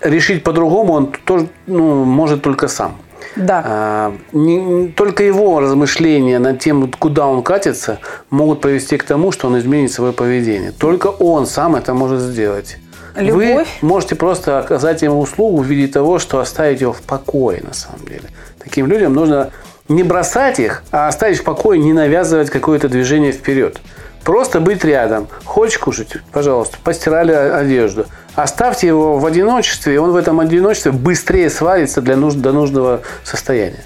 решить 0.00 0.44
по-другому 0.44 0.92
он 0.92 1.12
тоже 1.24 1.48
ну, 1.66 2.04
может 2.04 2.42
только 2.42 2.68
сам. 2.68 2.96
Да. 3.34 3.62
А, 3.66 4.16
не, 4.32 4.88
только 4.88 5.24
его 5.24 5.60
размышления 5.60 6.38
над 6.38 6.58
тем, 6.60 6.90
куда 6.92 7.26
он 7.26 7.42
катится, 7.42 7.98
могут 8.30 8.60
привести 8.60 8.96
к 8.96 9.04
тому, 9.04 9.32
что 9.32 9.48
он 9.48 9.58
изменит 9.58 9.92
свое 9.92 10.12
поведение. 10.12 10.72
Только 10.72 11.08
он 11.08 11.46
сам 11.46 11.76
это 11.76 11.92
может 11.92 12.20
сделать. 12.20 12.78
Любовь. 13.16 13.68
Вы 13.80 13.86
можете 13.86 14.14
просто 14.14 14.58
оказать 14.58 15.02
ему 15.02 15.20
услугу 15.20 15.62
в 15.62 15.66
виде 15.66 15.90
того, 15.92 16.18
что 16.18 16.40
оставить 16.40 16.80
его 16.80 16.92
в 16.92 17.02
покое, 17.02 17.62
на 17.62 17.74
самом 17.74 18.06
деле. 18.06 18.28
Таким 18.62 18.86
людям 18.86 19.14
нужно 19.14 19.50
не 19.88 20.02
бросать 20.02 20.58
их, 20.58 20.82
а 20.90 21.08
оставить 21.08 21.38
в 21.38 21.44
покое, 21.44 21.78
не 21.78 21.92
навязывать 21.92 22.50
какое-то 22.50 22.88
движение 22.88 23.32
вперед. 23.32 23.80
Просто 24.24 24.58
быть 24.58 24.84
рядом. 24.84 25.28
Хочешь 25.44 25.78
кушать? 25.78 26.16
Пожалуйста, 26.32 26.78
постирали 26.82 27.32
одежду. 27.32 28.06
Оставьте 28.34 28.88
его 28.88 29.18
в 29.18 29.24
одиночестве, 29.24 29.94
и 29.94 29.96
он 29.98 30.10
в 30.10 30.16
этом 30.16 30.40
одиночестве 30.40 30.90
быстрее 30.90 31.48
свалится 31.48 32.02
для 32.02 32.16
нужд, 32.16 32.36
до 32.38 32.52
нужного 32.52 33.02
состояния. 33.22 33.84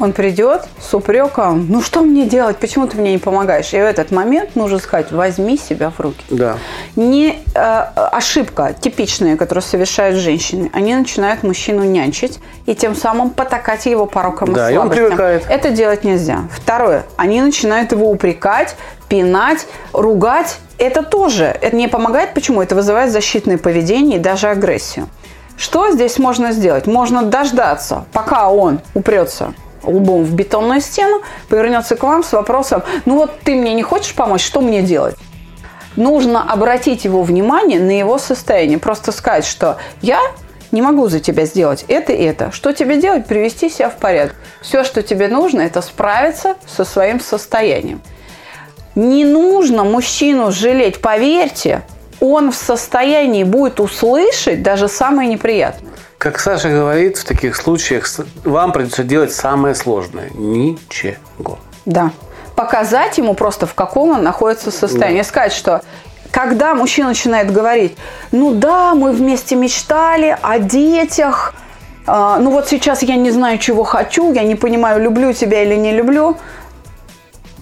Он 0.00 0.12
придет 0.12 0.62
с 0.80 0.92
упреком, 0.92 1.66
ну 1.68 1.80
что 1.80 2.02
мне 2.02 2.26
делать, 2.26 2.56
почему 2.56 2.88
ты 2.88 2.96
мне 2.96 3.12
не 3.12 3.18
помогаешь? 3.18 3.72
И 3.72 3.76
в 3.76 3.84
этот 3.84 4.10
момент 4.10 4.56
нужно 4.56 4.78
сказать, 4.78 5.12
возьми 5.12 5.56
себя 5.56 5.90
в 5.90 6.00
руки. 6.00 6.24
Да. 6.30 6.58
Не 6.96 7.42
э, 7.54 7.60
ошибка 7.60 8.74
типичная, 8.78 9.36
которую 9.36 9.62
совершают 9.62 10.16
женщины. 10.16 10.68
Они 10.72 10.94
начинают 10.96 11.44
мужчину 11.44 11.84
нянчить 11.84 12.40
и 12.66 12.74
тем 12.74 12.96
самым 12.96 13.30
потакать 13.30 13.86
его 13.86 14.06
пороком 14.06 14.52
да, 14.52 14.68
и 14.68 14.74
слабостям. 14.74 15.02
И 15.02 15.04
он 15.04 15.08
привыкает. 15.08 15.46
Это 15.48 15.70
делать 15.70 16.02
нельзя. 16.02 16.48
Второе, 16.50 17.04
они 17.16 17.40
начинают 17.40 17.92
его 17.92 18.10
упрекать, 18.10 18.74
пинать, 19.08 19.66
ругать. 19.92 20.58
Это 20.76 21.04
тоже 21.04 21.44
это 21.44 21.76
не 21.76 21.86
помогает. 21.86 22.34
Почему? 22.34 22.60
Это 22.60 22.74
вызывает 22.74 23.12
защитное 23.12 23.58
поведение 23.58 24.18
и 24.18 24.20
даже 24.20 24.48
агрессию. 24.48 25.08
Что 25.56 25.92
здесь 25.92 26.18
можно 26.18 26.50
сделать? 26.50 26.88
Можно 26.88 27.22
дождаться, 27.22 28.06
пока 28.12 28.50
он 28.50 28.80
упрется 28.92 29.54
лбом 29.86 30.24
в 30.24 30.34
бетонную 30.34 30.80
стену, 30.80 31.22
повернется 31.48 31.96
к 31.96 32.02
вам 32.02 32.22
с 32.22 32.32
вопросом, 32.32 32.82
ну 33.04 33.16
вот 33.16 33.40
ты 33.40 33.54
мне 33.54 33.74
не 33.74 33.82
хочешь 33.82 34.14
помочь, 34.14 34.42
что 34.42 34.60
мне 34.60 34.82
делать? 34.82 35.16
Нужно 35.96 36.42
обратить 36.42 37.04
его 37.04 37.22
внимание 37.22 37.78
на 37.78 37.96
его 37.96 38.18
состояние. 38.18 38.78
Просто 38.78 39.12
сказать, 39.12 39.46
что 39.46 39.76
я 40.02 40.20
не 40.72 40.82
могу 40.82 41.08
за 41.08 41.20
тебя 41.20 41.44
сделать 41.44 41.84
это 41.86 42.12
и 42.12 42.22
это. 42.24 42.50
Что 42.50 42.72
тебе 42.72 43.00
делать? 43.00 43.26
Привести 43.26 43.70
себя 43.70 43.90
в 43.90 43.96
порядок. 43.96 44.34
Все, 44.60 44.82
что 44.82 45.02
тебе 45.02 45.28
нужно, 45.28 45.60
это 45.60 45.80
справиться 45.82 46.56
со 46.66 46.84
своим 46.84 47.20
состоянием. 47.20 48.00
Не 48.96 49.24
нужно 49.24 49.84
мужчину 49.84 50.50
жалеть, 50.50 51.00
поверьте, 51.00 51.82
он 52.20 52.52
в 52.52 52.56
состоянии 52.56 53.44
будет 53.44 53.80
услышать 53.80 54.62
даже 54.62 54.88
самое 54.88 55.28
неприятное. 55.28 55.93
Как 56.24 56.38
Саша 56.38 56.70
говорит, 56.70 57.18
в 57.18 57.24
таких 57.26 57.54
случаях 57.54 58.06
вам 58.44 58.72
придется 58.72 59.04
делать 59.04 59.30
самое 59.30 59.74
сложное. 59.74 60.30
Ничего. 60.30 61.58
Да. 61.84 62.12
Показать 62.56 63.18
ему 63.18 63.34
просто, 63.34 63.66
в 63.66 63.74
каком 63.74 64.12
он 64.12 64.22
находится 64.22 64.70
состоянии. 64.70 65.18
Да. 65.18 65.24
Сказать, 65.24 65.52
что 65.52 65.82
когда 66.30 66.74
мужчина 66.74 67.08
начинает 67.08 67.52
говорить, 67.52 67.98
ну 68.32 68.54
да, 68.54 68.94
мы 68.94 69.12
вместе 69.12 69.54
мечтали 69.54 70.34
о 70.40 70.60
детях, 70.60 71.52
а, 72.06 72.38
ну 72.38 72.52
вот 72.52 72.68
сейчас 72.68 73.02
я 73.02 73.16
не 73.16 73.30
знаю, 73.30 73.58
чего 73.58 73.84
хочу, 73.84 74.32
я 74.32 74.44
не 74.44 74.54
понимаю, 74.54 75.02
люблю 75.02 75.34
тебя 75.34 75.62
или 75.62 75.74
не 75.74 75.92
люблю. 75.92 76.38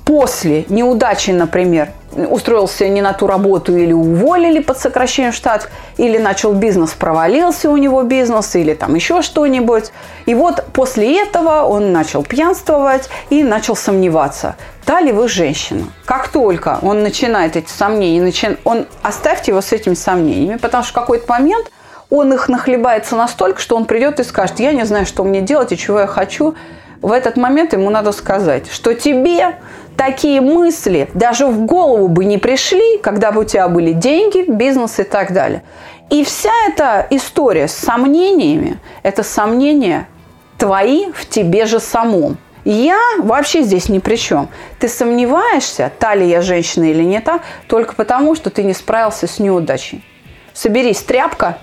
После 0.04 0.66
неудачи, 0.68 1.32
например, 1.32 1.88
устроился 2.16 2.88
не 2.88 3.02
на 3.02 3.12
ту 3.12 3.26
работу 3.26 3.76
или 3.76 3.92
уволили 3.92 4.60
под 4.60 4.78
сокращением 4.78 5.32
штатов, 5.32 5.70
или 5.96 6.18
начал 6.18 6.52
бизнес, 6.52 6.90
провалился 6.90 7.70
у 7.70 7.76
него 7.76 8.02
бизнес, 8.02 8.54
или 8.56 8.74
там 8.74 8.94
еще 8.94 9.22
что-нибудь. 9.22 9.92
И 10.26 10.34
вот 10.34 10.64
после 10.72 11.20
этого 11.22 11.62
он 11.62 11.92
начал 11.92 12.22
пьянствовать 12.22 13.08
и 13.30 13.42
начал 13.42 13.76
сомневаться, 13.76 14.56
та 14.84 15.00
ли 15.00 15.12
вы 15.12 15.28
женщина. 15.28 15.84
Как 16.04 16.28
только 16.28 16.78
он 16.82 17.02
начинает 17.02 17.56
эти 17.56 17.70
сомнения, 17.70 18.22
начи... 18.22 18.56
он 18.64 18.86
оставьте 19.02 19.52
его 19.52 19.60
с 19.60 19.72
этими 19.72 19.94
сомнениями, 19.94 20.56
потому 20.56 20.84
что 20.84 20.92
в 20.92 20.94
какой-то 20.94 21.30
момент 21.30 21.70
он 22.10 22.32
их 22.34 22.48
нахлебается 22.48 23.16
настолько, 23.16 23.60
что 23.60 23.74
он 23.74 23.86
придет 23.86 24.20
и 24.20 24.24
скажет, 24.24 24.60
я 24.60 24.72
не 24.72 24.84
знаю, 24.84 25.06
что 25.06 25.24
мне 25.24 25.40
делать 25.40 25.72
и 25.72 25.78
чего 25.78 26.00
я 26.00 26.06
хочу. 26.06 26.54
В 27.00 27.10
этот 27.10 27.36
момент 27.36 27.72
ему 27.72 27.90
надо 27.90 28.12
сказать, 28.12 28.70
что 28.70 28.94
тебе 28.94 29.56
такие 30.06 30.40
мысли 30.40 31.08
даже 31.14 31.46
в 31.46 31.64
голову 31.64 32.08
бы 32.08 32.24
не 32.24 32.36
пришли, 32.36 32.98
когда 32.98 33.30
бы 33.30 33.42
у 33.42 33.44
тебя 33.44 33.68
были 33.68 33.92
деньги, 33.92 34.44
бизнес 34.50 34.98
и 34.98 35.04
так 35.04 35.32
далее. 35.32 35.62
И 36.10 36.24
вся 36.24 36.50
эта 36.68 37.06
история 37.10 37.68
с 37.68 37.74
сомнениями, 37.74 38.80
это 39.04 39.22
сомнения 39.22 40.08
твои 40.58 41.12
в 41.12 41.28
тебе 41.28 41.66
же 41.66 41.78
самом. 41.78 42.36
Я 42.64 42.98
вообще 43.20 43.62
здесь 43.62 43.88
ни 43.88 44.00
при 44.00 44.16
чем. 44.16 44.48
Ты 44.80 44.88
сомневаешься, 44.88 45.92
та 46.00 46.16
ли 46.16 46.28
я 46.28 46.42
женщина 46.42 46.84
или 46.84 47.04
не 47.04 47.20
та, 47.20 47.40
только 47.68 47.94
потому, 47.94 48.34
что 48.34 48.50
ты 48.50 48.64
не 48.64 48.74
справился 48.74 49.28
с 49.28 49.38
неудачей. 49.38 50.04
Соберись, 50.52 51.00
тряпка, 51.00 51.58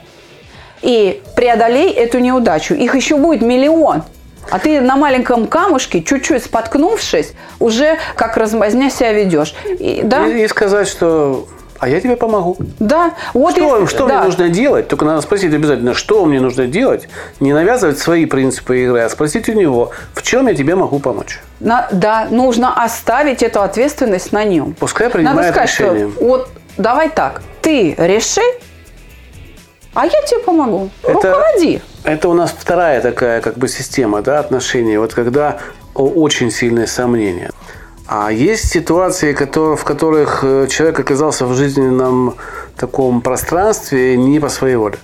и 0.81 1.21
преодолей 1.35 1.91
эту 1.91 2.19
неудачу. 2.19 2.73
Их 2.73 2.95
еще 2.95 3.17
будет 3.17 3.41
миллион. 3.41 4.03
А 4.51 4.59
ты 4.59 4.81
на 4.81 4.95
маленьком 4.95 5.47
камушке, 5.47 6.01
чуть-чуть 6.01 6.43
споткнувшись, 6.43 7.33
уже 7.59 7.97
как 8.15 8.37
размазня 8.37 8.89
себя 8.89 9.13
ведешь. 9.13 9.53
И, 9.79 10.01
да? 10.03 10.27
и, 10.27 10.43
и 10.43 10.47
сказать, 10.47 10.87
что 10.87 11.47
а 11.79 11.87
я 11.87 12.01
тебе 12.01 12.17
помогу. 12.17 12.57
Да. 12.79 13.13
Вот 13.33 13.53
что 13.53 13.77
если, 13.77 13.95
что 13.95 14.07
да. 14.07 14.15
мне 14.15 14.25
нужно 14.25 14.49
делать? 14.49 14.89
Только 14.89 15.05
надо 15.05 15.21
спросить 15.21 15.53
обязательно, 15.53 15.93
что 15.93 16.25
мне 16.25 16.41
нужно 16.41 16.67
делать. 16.67 17.07
Не 17.39 17.53
навязывать 17.53 17.97
свои 17.99 18.25
принципы 18.25 18.83
игры, 18.83 18.99
а 18.99 19.09
спросить 19.09 19.47
у 19.47 19.53
него, 19.53 19.91
в 20.13 20.21
чем 20.21 20.47
я 20.47 20.55
тебе 20.55 20.75
могу 20.75 20.99
помочь. 20.99 21.39
На, 21.61 21.87
да, 21.91 22.27
нужно 22.29 22.83
оставить 22.83 23.43
эту 23.43 23.61
ответственность 23.61 24.33
на 24.33 24.43
нем. 24.43 24.75
Пускай 24.77 25.09
принимает 25.09 25.37
надо 25.37 25.51
сказать, 25.51 25.69
решение. 25.69 26.11
Что, 26.11 26.25
вот 26.25 26.49
давай 26.77 27.09
так, 27.09 27.41
ты 27.61 27.95
реши, 27.97 28.41
а 29.93 30.05
я 30.05 30.21
тебе 30.23 30.41
помогу. 30.41 30.89
Это, 31.03 31.13
Руководи. 31.13 31.81
Это 32.03 32.29
у 32.29 32.33
нас 32.33 32.55
вторая 32.57 33.01
такая 33.01 33.41
как 33.41 33.57
бы 33.57 33.67
система 33.67 34.21
да, 34.21 34.39
отношений. 34.39 34.97
Вот 34.97 35.13
когда 35.13 35.57
очень 35.93 36.51
сильные 36.51 36.87
сомнения. 36.87 37.51
А 38.07 38.31
есть 38.31 38.69
ситуации, 38.69 39.33
которые, 39.33 39.77
в 39.77 39.83
которых 39.83 40.39
э, 40.43 40.67
человек 40.67 40.99
оказался 40.99 41.45
в 41.45 41.53
жизненном 41.53 42.35
таком 42.75 43.21
пространстве 43.21 44.17
не 44.17 44.39
по 44.39 44.49
своей 44.49 44.77
воле. 44.77 44.97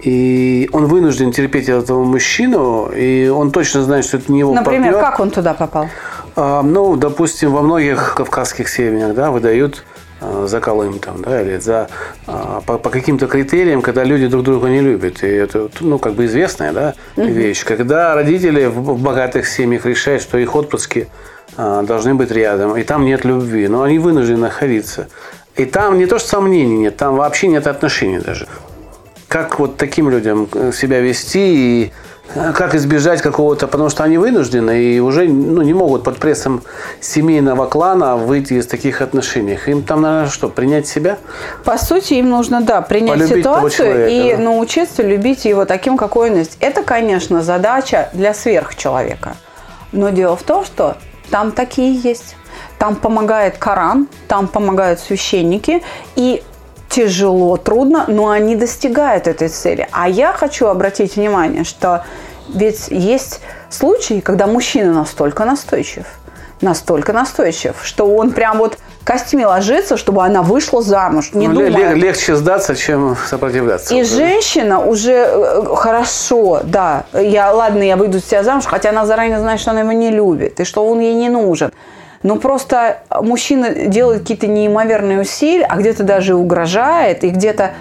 И 0.00 0.68
он 0.72 0.86
вынужден 0.86 1.32
терпеть 1.32 1.68
этого 1.68 2.04
мужчину, 2.04 2.90
и 2.94 3.28
он 3.28 3.50
точно 3.50 3.82
знает, 3.82 4.04
что 4.04 4.18
это 4.18 4.32
не 4.32 4.38
его 4.38 4.54
Например, 4.54 4.92
партнер. 4.92 5.00
как 5.00 5.20
он 5.20 5.30
туда 5.30 5.52
попал? 5.52 5.88
Ну, 6.36 6.96
допустим, 6.96 7.52
во 7.52 7.62
многих 7.62 8.14
кавказских 8.14 8.68
семьях 8.68 9.14
да, 9.14 9.30
выдают 9.30 9.84
за 10.20 10.60
Колым 10.60 10.98
там, 10.98 11.22
да, 11.22 11.42
или 11.42 11.58
за, 11.58 11.88
э, 12.26 12.60
по, 12.66 12.78
по 12.78 12.90
каким-то 12.90 13.26
критериям, 13.26 13.82
когда 13.82 14.04
люди 14.04 14.26
друг 14.26 14.44
друга 14.44 14.68
не 14.68 14.80
любят. 14.80 15.22
И 15.22 15.26
это, 15.26 15.68
ну, 15.80 15.98
как 15.98 16.14
бы 16.14 16.24
известная, 16.24 16.72
да, 16.72 16.94
угу. 17.16 17.26
вещь. 17.26 17.64
Когда 17.64 18.14
родители 18.14 18.66
в, 18.66 18.80
в 18.80 19.02
богатых 19.02 19.46
семьях 19.46 19.84
решают, 19.84 20.22
что 20.22 20.38
их 20.38 20.54
отпрыски 20.54 21.08
а, 21.56 21.82
должны 21.82 22.14
быть 22.14 22.30
рядом, 22.30 22.76
и 22.76 22.82
там 22.82 23.04
нет 23.04 23.24
любви, 23.24 23.68
но 23.68 23.82
они 23.82 23.98
вынуждены 23.98 24.38
находиться. 24.38 25.08
И 25.56 25.64
там 25.64 25.98
не 25.98 26.06
то, 26.06 26.18
что 26.18 26.28
сомнений 26.28 26.76
нет, 26.76 26.96
там 26.96 27.16
вообще 27.16 27.48
нет 27.48 27.66
отношений 27.66 28.18
даже. 28.18 28.46
Как 29.28 29.58
вот 29.58 29.76
таким 29.76 30.08
людям 30.08 30.48
себя 30.72 31.00
вести 31.00 31.82
и 31.84 31.92
как 32.34 32.74
избежать 32.74 33.22
какого-то, 33.22 33.66
потому 33.66 33.88
что 33.88 34.04
они 34.04 34.18
вынуждены 34.18 34.82
и 34.82 35.00
уже 35.00 35.28
ну, 35.28 35.62
не 35.62 35.74
могут 35.74 36.02
под 36.02 36.18
прессом 36.18 36.62
семейного 37.00 37.66
клана 37.66 38.16
выйти 38.16 38.54
из 38.54 38.66
таких 38.66 39.00
отношений. 39.00 39.58
Им 39.66 39.82
там 39.82 40.02
надо 40.02 40.30
что, 40.30 40.48
принять 40.48 40.86
себя? 40.86 41.18
По 41.64 41.78
сути, 41.78 42.14
им 42.14 42.30
нужно, 42.30 42.60
да, 42.60 42.82
принять 42.82 43.18
Полюбить 43.18 43.36
ситуацию 43.38 43.70
человека, 43.70 44.08
и 44.08 44.36
да. 44.36 44.42
научиться 44.42 45.02
любить 45.02 45.44
его 45.44 45.64
таким, 45.64 45.96
какой 45.96 46.30
он 46.30 46.38
есть. 46.38 46.56
Это, 46.60 46.82
конечно, 46.82 47.42
задача 47.42 48.10
для 48.12 48.34
сверхчеловека. 48.34 49.36
Но 49.92 50.10
дело 50.10 50.36
в 50.36 50.42
том, 50.42 50.64
что 50.64 50.96
там 51.30 51.52
такие 51.52 51.94
есть. 51.94 52.36
Там 52.78 52.96
помогает 52.96 53.56
Коран, 53.56 54.08
там 54.28 54.48
помогают 54.48 55.00
священники, 55.00 55.82
и 56.14 56.42
тяжело, 56.88 57.56
трудно, 57.56 58.04
но 58.08 58.30
они 58.30 58.56
достигают 58.56 59.26
этой 59.26 59.48
цели. 59.48 59.88
А 59.92 60.08
я 60.08 60.32
хочу 60.32 60.66
обратить 60.66 61.16
внимание, 61.16 61.64
что 61.64 62.04
ведь 62.48 62.88
есть 62.88 63.40
случаи, 63.70 64.20
когда 64.20 64.46
мужчина 64.46 64.92
настолько 64.92 65.44
настойчив, 65.44 66.06
настолько 66.60 67.12
настойчив, 67.12 67.74
что 67.82 68.06
он 68.06 68.32
прям 68.32 68.58
вот 68.58 68.78
костями 69.04 69.44
ложится, 69.44 69.96
чтобы 69.96 70.24
она 70.24 70.42
вышла 70.42 70.82
замуж. 70.82 71.30
Не 71.32 71.48
ну, 71.48 71.60
думая. 71.60 71.94
Легче 71.94 72.34
сдаться, 72.34 72.74
чем 72.74 73.16
сопротивляться. 73.28 73.94
И 73.94 74.02
женщина 74.02 74.80
уже 74.80 75.12
э, 75.12 75.64
хорошо, 75.76 76.60
да, 76.64 77.04
я, 77.12 77.52
ладно, 77.52 77.82
я 77.82 77.96
выйду 77.96 78.18
с 78.18 78.24
тебя 78.24 78.42
замуж, 78.42 78.64
хотя 78.66 78.90
она 78.90 79.06
заранее 79.06 79.38
знает, 79.38 79.60
что 79.60 79.70
она 79.70 79.80
его 79.80 79.92
не 79.92 80.10
любит, 80.10 80.60
и 80.60 80.64
что 80.64 80.84
он 80.84 81.00
ей 81.00 81.14
не 81.14 81.28
нужен. 81.28 81.70
Но 82.26 82.34
просто 82.34 83.02
мужчина 83.22 83.70
делает 83.70 84.22
какие-то 84.22 84.48
неимоверные 84.48 85.20
усилия, 85.20 85.64
а 85.64 85.76
где-то 85.76 86.02
даже 86.02 86.34
угрожает, 86.34 87.22
и 87.22 87.28
где-то 87.28 87.74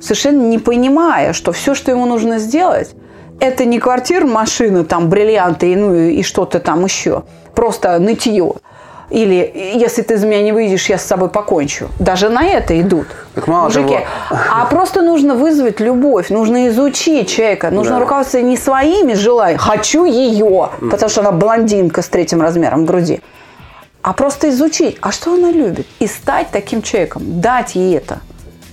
совершенно 0.00 0.40
не 0.40 0.58
понимая, 0.58 1.34
что 1.34 1.52
все, 1.52 1.74
что 1.74 1.90
ему 1.90 2.06
нужно 2.06 2.38
сделать, 2.38 2.94
это 3.40 3.66
не 3.66 3.78
квартира, 3.78 4.24
машина, 4.24 4.86
там, 4.86 5.10
бриллианты 5.10 5.76
ну, 5.76 5.94
и 5.94 6.22
что-то 6.22 6.60
там 6.60 6.82
еще. 6.82 7.24
Просто 7.54 7.98
нытье. 7.98 8.54
Или 9.10 9.52
если 9.74 10.00
ты 10.00 10.14
из 10.14 10.24
меня 10.24 10.42
не 10.42 10.52
выйдешь, 10.52 10.88
я 10.88 10.96
с 10.96 11.04
собой 11.04 11.28
покончу. 11.28 11.88
Даже 11.98 12.30
на 12.30 12.46
это 12.46 12.80
идут 12.80 13.06
так 13.34 13.48
мало 13.48 13.64
мужики. 13.64 13.98
Того. 14.30 14.40
А 14.50 14.64
просто 14.64 15.02
нужно 15.02 15.34
вызвать 15.34 15.78
любовь, 15.78 16.30
нужно 16.30 16.68
изучить 16.68 17.28
человека, 17.28 17.70
нужно 17.70 17.96
да. 17.96 18.00
руководствоваться 18.00 18.48
не 18.48 18.56
своими 18.56 19.12
желаниями. 19.12 19.58
Хочу 19.58 20.06
ее, 20.06 20.70
потому 20.90 21.10
что 21.10 21.20
она 21.20 21.32
блондинка 21.32 22.00
с 22.00 22.08
третьим 22.08 22.40
размером 22.40 22.86
груди 22.86 23.20
а 24.02 24.12
просто 24.12 24.50
изучить, 24.50 24.98
а 25.00 25.12
что 25.12 25.34
она 25.34 25.50
любит, 25.50 25.86
и 25.98 26.06
стать 26.06 26.48
таким 26.50 26.82
человеком, 26.82 27.40
дать 27.40 27.74
ей 27.74 27.96
это, 27.96 28.20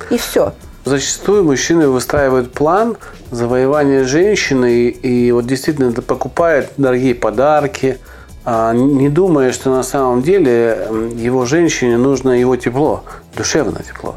и 0.10 0.18
все. 0.18 0.54
Зачастую 0.86 1.44
мужчины 1.44 1.90
выстраивают 1.90 2.54
план 2.54 2.96
завоевания 3.30 4.06
женщины 4.06 4.88
и, 4.88 5.32
вот 5.34 5.46
действительно 5.46 5.92
покупают 5.92 6.72
дорогие 6.78 7.14
подарки, 7.14 7.98
а 8.46 8.72
не 8.72 9.10
думая, 9.10 9.52
что 9.52 9.70
на 9.70 9.84
самом 9.84 10.22
деле 10.22 10.88
его 11.18 11.46
женщине 11.46 11.98
нужно 11.98 12.40
его 12.40 12.56
тепло, 12.56 13.04
душевное 13.36 13.84
тепло. 13.84 14.16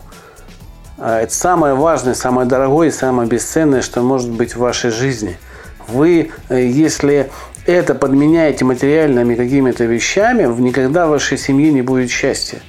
А 0.98 1.22
это 1.22 1.34
самое 1.34 1.74
важное, 1.74 2.14
самое 2.14 2.46
дорогое 2.46 2.88
и 2.88 2.92
самое 2.92 3.28
бесценное, 3.28 3.82
что 3.82 4.02
может 4.02 4.30
быть 4.30 4.54
в 4.54 4.58
вашей 4.58 4.90
жизни. 4.90 5.38
Вы, 5.88 6.30
э, 6.50 6.66
если 6.66 7.30
это 7.70 7.94
подменяете 7.94 8.64
материальными 8.64 9.34
какими-то 9.34 9.84
вещами, 9.84 10.44
никогда 10.60 11.06
в 11.06 11.10
вашей 11.10 11.38
семье 11.38 11.72
не 11.72 11.82
будет 11.82 12.10
счастья. 12.10 12.60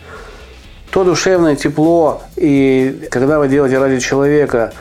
То 0.92 1.04
душевное 1.04 1.56
тепло, 1.56 2.22
и 2.36 3.08
когда 3.12 3.40
вы 3.40 3.48
делаете 3.48 3.78
ради 3.80 4.00
человека 4.00 4.74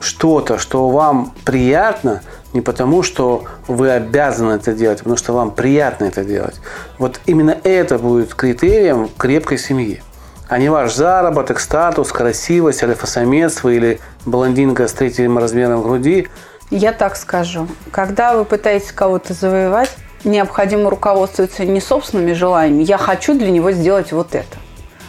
что-то, 0.00 0.58
что 0.58 0.88
вам 0.88 1.34
приятно, 1.44 2.22
не 2.52 2.60
потому, 2.60 3.02
что 3.02 3.44
вы 3.66 3.90
обязаны 3.90 4.52
это 4.52 4.72
делать, 4.72 5.00
а 5.00 5.02
потому 5.02 5.16
что 5.16 5.32
вам 5.32 5.50
приятно 5.50 6.06
это 6.06 6.24
делать. 6.24 6.60
Вот 6.98 7.20
именно 7.26 7.56
это 7.62 7.98
будет 7.98 8.34
критерием 8.34 9.08
крепкой 9.18 9.58
семьи. 9.58 10.02
А 10.48 10.58
не 10.58 10.70
ваш 10.70 10.94
заработок, 10.94 11.60
статус, 11.60 12.10
красивость, 12.10 12.82
альфа-самец 12.82 13.62
или 13.64 14.00
блондинка 14.24 14.88
с 14.88 14.92
третьим 14.92 15.36
размером 15.36 15.82
груди. 15.82 16.28
Я 16.70 16.92
так 16.92 17.16
скажу. 17.16 17.66
Когда 17.90 18.36
вы 18.36 18.44
пытаетесь 18.44 18.92
кого-то 18.92 19.32
завоевать, 19.32 19.90
необходимо 20.24 20.90
руководствоваться 20.90 21.64
не 21.64 21.80
собственными 21.80 22.34
желаниями. 22.34 22.82
Я 22.84 22.98
хочу 22.98 23.32
для 23.32 23.50
него 23.50 23.72
сделать 23.72 24.12
вот 24.12 24.34
это. 24.34 24.56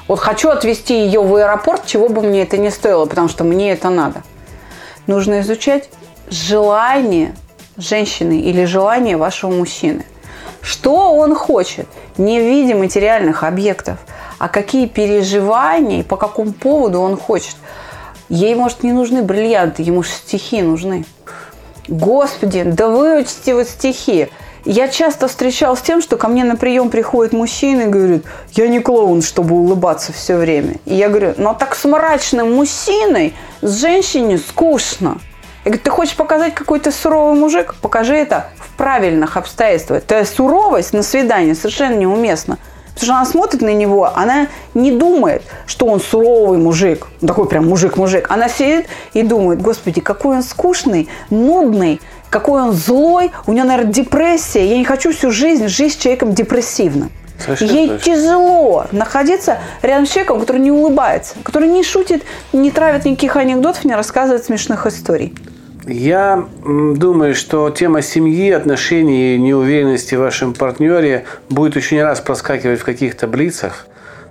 Вот 0.07 0.19
хочу 0.19 0.49
отвезти 0.49 1.05
ее 1.05 1.21
в 1.21 1.35
аэропорт, 1.35 1.85
чего 1.85 2.07
бы 2.07 2.21
мне 2.21 2.43
это 2.43 2.57
не 2.57 2.71
стоило, 2.71 3.05
потому 3.05 3.27
что 3.27 3.43
мне 3.43 3.71
это 3.71 3.89
надо. 3.89 4.23
Нужно 5.05 5.41
изучать 5.41 5.89
желание 6.29 7.35
женщины 7.75 8.39
или 8.39 8.63
желание 8.63 9.17
вашего 9.17 9.51
мужчины. 9.51 10.05
Что 10.61 11.13
он 11.13 11.35
хочет, 11.35 11.87
не 12.17 12.39
в 12.39 12.43
виде 12.43 12.73
материальных 12.73 13.43
объектов, 13.43 13.99
а 14.37 14.47
какие 14.47 14.87
переживания 14.87 15.99
и 15.99 16.03
по 16.03 16.15
какому 16.15 16.53
поводу 16.53 17.01
он 17.01 17.17
хочет. 17.17 17.55
Ей, 18.29 18.55
может, 18.55 18.83
не 18.83 18.93
нужны 18.93 19.23
бриллианты, 19.23 19.83
ему 19.83 20.03
же 20.03 20.09
стихи 20.09 20.61
нужны. 20.61 21.05
Господи, 21.89 22.63
да 22.63 22.87
выучите 22.87 23.55
вот 23.55 23.67
стихи. 23.67 24.29
Я 24.65 24.89
часто 24.89 25.27
встречалась 25.27 25.79
с 25.79 25.81
тем, 25.81 26.01
что 26.01 26.17
ко 26.17 26.27
мне 26.27 26.43
на 26.43 26.55
прием 26.55 26.89
приходит 26.89 27.33
мужчина 27.33 27.81
и 27.81 27.87
говорит, 27.87 28.25
я 28.51 28.67
не 28.67 28.79
клоун, 28.79 29.21
чтобы 29.21 29.55
улыбаться 29.55 30.13
все 30.13 30.35
время. 30.35 30.75
И 30.85 30.93
я 30.93 31.09
говорю, 31.09 31.33
ну 31.37 31.55
так 31.57 31.75
с 31.75 31.85
мрачным 31.85 32.53
мужчиной, 32.55 33.33
с 33.61 33.79
женщиной 33.79 34.37
скучно. 34.37 35.19
Я 35.65 35.71
говорю, 35.71 35.81
ты 35.83 35.89
хочешь 35.89 36.15
показать 36.15 36.53
какой 36.53 36.79
то 36.79 36.91
суровый 36.91 37.39
мужик? 37.39 37.75
Покажи 37.81 38.15
это 38.15 38.49
в 38.57 38.77
правильных 38.77 39.37
обстоятельствах. 39.37 40.03
Твоя 40.03 40.25
суровость 40.25 40.93
на 40.93 41.03
свидании 41.03 41.53
совершенно 41.53 41.95
неуместна. 41.95 42.59
Потому 42.99 43.13
что 43.13 43.21
она 43.21 43.25
смотрит 43.25 43.61
на 43.61 43.73
него, 43.73 44.11
она 44.13 44.47
не 44.73 44.91
думает, 44.91 45.43
что 45.67 45.85
он 45.85 46.01
суровый 46.01 46.57
мужик, 46.57 47.07
такой 47.25 47.47
прям 47.47 47.69
мужик-мужик. 47.69 48.25
Она 48.29 48.49
сидит 48.49 48.87
и 49.13 49.23
думает, 49.23 49.61
господи, 49.61 50.01
какой 50.01 50.37
он 50.37 50.43
скучный, 50.43 51.07
нудный, 51.29 52.01
какой 52.29 52.61
он 52.61 52.73
злой, 52.73 53.31
у 53.47 53.53
него, 53.53 53.65
наверное, 53.65 53.93
депрессия. 53.93 54.65
Я 54.65 54.77
не 54.77 54.83
хочу 54.83 55.13
всю 55.13 55.31
жизнь 55.31 55.67
жить 55.69 55.93
с 55.93 55.95
человеком 55.95 56.33
депрессивным. 56.33 57.09
Совершенно 57.39 57.71
Ей 57.71 57.87
точно. 57.87 58.15
тяжело 58.15 58.85
находиться 58.91 59.59
рядом 59.81 60.05
с 60.05 60.09
человеком, 60.09 60.41
который 60.41 60.59
не 60.59 60.71
улыбается, 60.71 61.35
который 61.43 61.69
не 61.69 61.83
шутит, 61.83 62.23
не 62.51 62.69
травит 62.69 63.05
никаких 63.05 63.37
анекдотов, 63.37 63.85
не 63.85 63.95
рассказывает 63.95 64.43
смешных 64.43 64.85
историй. 64.85 65.33
Я 65.91 66.45
думаю, 66.63 67.33
что 67.33 67.67
тема 67.71 68.03
семьи, 68.03 68.51
отношений 68.51 69.33
и 69.33 69.39
неуверенности 69.39 70.13
в 70.13 70.19
вашем 70.19 70.53
партнере 70.53 71.25
будет 71.49 71.75
еще 71.75 71.95
не 71.95 72.03
раз 72.03 72.21
проскакивать 72.21 72.79
в 72.79 72.85
каких-то 72.85 73.25
блицах. 73.25 73.87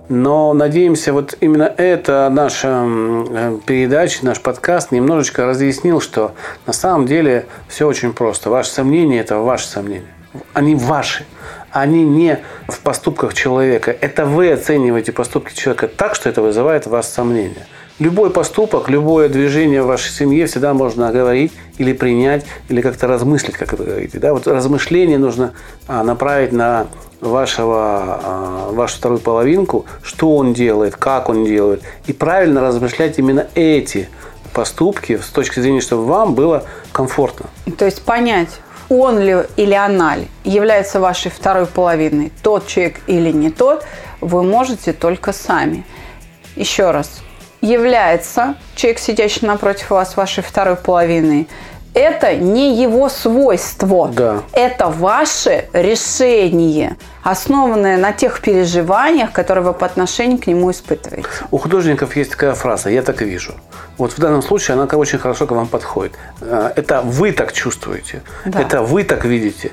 Но 0.07 0.53
надеемся, 0.53 1.11
вот 1.11 1.35
именно 1.41 1.71
эта 1.75 2.29
наша 2.31 2.85
э, 2.87 3.57
передача, 3.65 4.25
наш 4.25 4.39
подкаст 4.39 4.93
немножечко 4.93 5.45
разъяснил, 5.45 5.99
что 5.99 6.33
на 6.65 6.71
самом 6.71 7.05
деле 7.05 7.45
все 7.67 7.85
очень 7.85 8.13
просто. 8.13 8.49
Ваши 8.49 8.69
сомнения– 8.69 9.19
это 9.21 9.39
ваши 9.39 9.67
сомнения. 9.67 10.07
Они 10.53 10.75
ваши. 10.75 11.25
Они 11.71 12.03
не 12.05 12.39
в 12.69 12.79
поступках 12.79 13.33
человека. 13.33 13.93
Это 13.99 14.25
вы 14.25 14.49
оцениваете 14.49 15.11
поступки 15.11 15.53
человека 15.53 15.89
так, 15.89 16.15
что 16.15 16.29
это 16.29 16.41
вызывает 16.41 16.87
у 16.87 16.89
вас 16.89 17.11
сомнения. 17.11 17.67
Любой 17.99 18.29
поступок, 18.29 18.87
любое 18.87 19.27
движение 19.27 19.83
в 19.83 19.87
вашей 19.87 20.11
семье 20.11 20.45
всегда 20.45 20.73
можно 20.73 21.09
оговорить 21.09 21.51
или 21.77 21.91
принять, 21.91 22.45
или 22.69 22.79
как-то 22.81 23.07
размыслить, 23.07 23.57
как 23.57 23.73
вы 23.73 23.83
говорите. 23.83 24.19
Да? 24.19 24.33
Вот 24.33 24.47
размышление 24.47 25.17
нужно 25.17 25.51
а, 25.85 26.03
направить 26.05 26.53
на 26.53 26.87
вашего, 27.19 28.21
а, 28.23 28.71
вашу 28.71 28.95
вторую 28.95 29.19
половинку, 29.19 29.85
что 30.01 30.37
он 30.37 30.53
делает, 30.53 30.95
как 30.95 31.27
он 31.27 31.43
делает. 31.43 31.83
И 32.07 32.13
правильно 32.13 32.61
размышлять 32.61 33.19
именно 33.19 33.47
эти 33.53 34.07
поступки 34.53 35.17
с 35.17 35.27
точки 35.27 35.59
зрения, 35.59 35.81
чтобы 35.81 36.05
вам 36.05 36.35
было 36.35 36.63
комфортно. 36.93 37.47
То 37.77 37.83
есть 37.83 38.01
понять, 38.03 38.61
он 38.87 39.19
ли 39.19 39.43
или 39.57 39.73
она 39.73 40.15
ли 40.15 40.27
является 40.45 41.01
вашей 41.01 41.31
второй 41.31 41.65
половиной, 41.65 42.31
тот 42.43 42.65
человек 42.65 43.01
или 43.07 43.33
не 43.33 43.51
тот, 43.51 43.83
вы 44.21 44.41
можете 44.41 44.93
только 44.93 45.33
сами. 45.33 45.85
Еще 46.55 46.91
раз, 46.91 47.21
является 47.61 48.55
человек, 48.75 48.99
сидящий 48.99 49.47
напротив 49.47 49.89
вас, 49.89 50.15
вашей 50.15 50.43
второй 50.43 50.75
половиной, 50.75 51.47
это 51.93 52.35
не 52.35 52.81
его 52.81 53.09
свойство. 53.09 54.09
Да. 54.09 54.43
Это 54.53 54.87
ваше 54.87 55.67
решение, 55.73 56.97
основанное 57.23 57.97
на 57.97 58.13
тех 58.13 58.41
переживаниях, 58.41 59.31
которые 59.31 59.63
вы 59.63 59.73
по 59.73 59.85
отношению 59.85 60.37
к 60.37 60.47
нему 60.47 60.71
испытываете. 60.71 61.27
У 61.51 61.57
художников 61.57 62.15
есть 62.15 62.31
такая 62.31 62.53
фраза 62.53 62.89
«я 62.89 63.01
так 63.01 63.21
вижу». 63.21 63.53
Вот 63.97 64.13
в 64.13 64.19
данном 64.19 64.41
случае 64.41 64.75
она 64.75 64.85
очень 64.85 65.19
хорошо 65.19 65.47
к 65.47 65.51
вам 65.51 65.67
подходит. 65.67 66.13
Э, 66.41 66.71
это 66.75 67.01
вы 67.01 67.31
так 67.31 67.51
чувствуете, 67.53 68.21
да. 68.45 68.61
это 68.61 68.81
вы 68.81 69.03
так 69.03 69.25
видите 69.25 69.71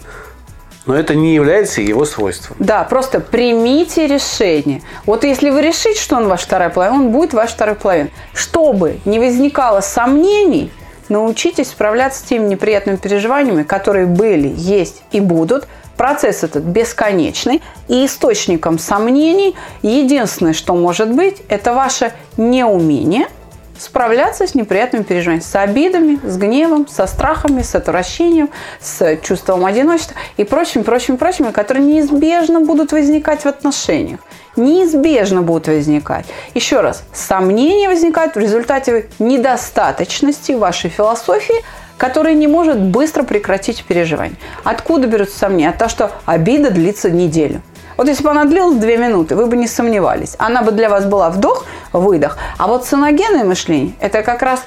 но 0.86 0.94
это 0.94 1.14
не 1.14 1.34
является 1.34 1.80
его 1.80 2.04
свойством. 2.04 2.56
Да, 2.58 2.84
просто 2.84 3.20
примите 3.20 4.06
решение. 4.06 4.82
Вот 5.04 5.24
если 5.24 5.50
вы 5.50 5.60
решите, 5.60 6.00
что 6.00 6.16
он 6.16 6.28
ваш 6.28 6.42
вторая 6.42 6.70
половина, 6.70 7.02
он 7.02 7.10
будет 7.10 7.34
ваш 7.34 7.50
второй 7.50 7.74
половина. 7.74 8.10
Чтобы 8.32 9.00
не 9.04 9.18
возникало 9.18 9.80
сомнений, 9.80 10.72
научитесь 11.08 11.68
справляться 11.68 12.20
с 12.20 12.22
теми 12.22 12.46
неприятными 12.48 12.96
переживаниями, 12.96 13.64
которые 13.64 14.06
были, 14.06 14.52
есть 14.56 15.02
и 15.10 15.20
будут. 15.20 15.66
Процесс 15.96 16.44
этот 16.44 16.62
бесконечный, 16.62 17.62
и 17.88 18.04
источником 18.04 18.78
сомнений 18.78 19.56
единственное, 19.80 20.52
что 20.52 20.74
может 20.74 21.10
быть, 21.10 21.42
это 21.48 21.72
ваше 21.72 22.12
неумение– 22.36 23.28
справляться 23.78 24.46
с 24.46 24.54
неприятными 24.54 25.02
переживаниями, 25.02 25.44
с 25.44 25.54
обидами, 25.54 26.18
с 26.24 26.36
гневом, 26.36 26.88
со 26.88 27.06
страхами, 27.06 27.62
с 27.62 27.74
отвращением, 27.74 28.50
с 28.80 29.16
чувством 29.22 29.64
одиночества 29.64 30.16
и 30.36 30.44
прочими, 30.44 30.82
прочими, 30.82 31.16
прочими, 31.16 31.50
которые 31.50 31.84
неизбежно 31.84 32.60
будут 32.60 32.92
возникать 32.92 33.42
в 33.42 33.46
отношениях. 33.46 34.20
Неизбежно 34.56 35.42
будут 35.42 35.68
возникать. 35.68 36.26
Еще 36.54 36.80
раз, 36.80 37.02
сомнения 37.12 37.88
возникают 37.88 38.34
в 38.34 38.38
результате 38.38 39.08
недостаточности 39.18 40.52
вашей 40.52 40.88
философии, 40.88 41.56
которая 41.98 42.34
не 42.34 42.46
может 42.46 42.80
быстро 42.80 43.22
прекратить 43.22 43.84
переживание. 43.84 44.36
Откуда 44.64 45.06
берутся 45.06 45.38
сомнения? 45.38 45.70
От 45.70 45.78
того, 45.78 45.88
что 45.90 46.12
обида 46.24 46.70
длится 46.70 47.10
неделю. 47.10 47.62
Вот 47.96 48.08
если 48.08 48.22
бы 48.22 48.30
она 48.30 48.44
длилась 48.44 48.76
две 48.76 48.98
минуты, 48.98 49.36
вы 49.36 49.46
бы 49.46 49.56
не 49.56 49.66
сомневались. 49.66 50.36
Она 50.38 50.62
бы 50.62 50.72
для 50.72 50.88
вас 50.88 51.06
была 51.06 51.30
вдох, 51.30 51.64
выдох. 51.92 52.36
А 52.58 52.66
вот 52.66 52.84
саногенное 52.84 53.44
мышление– 53.44 53.94
это 54.00 54.22
как 54.22 54.42
раз 54.42 54.64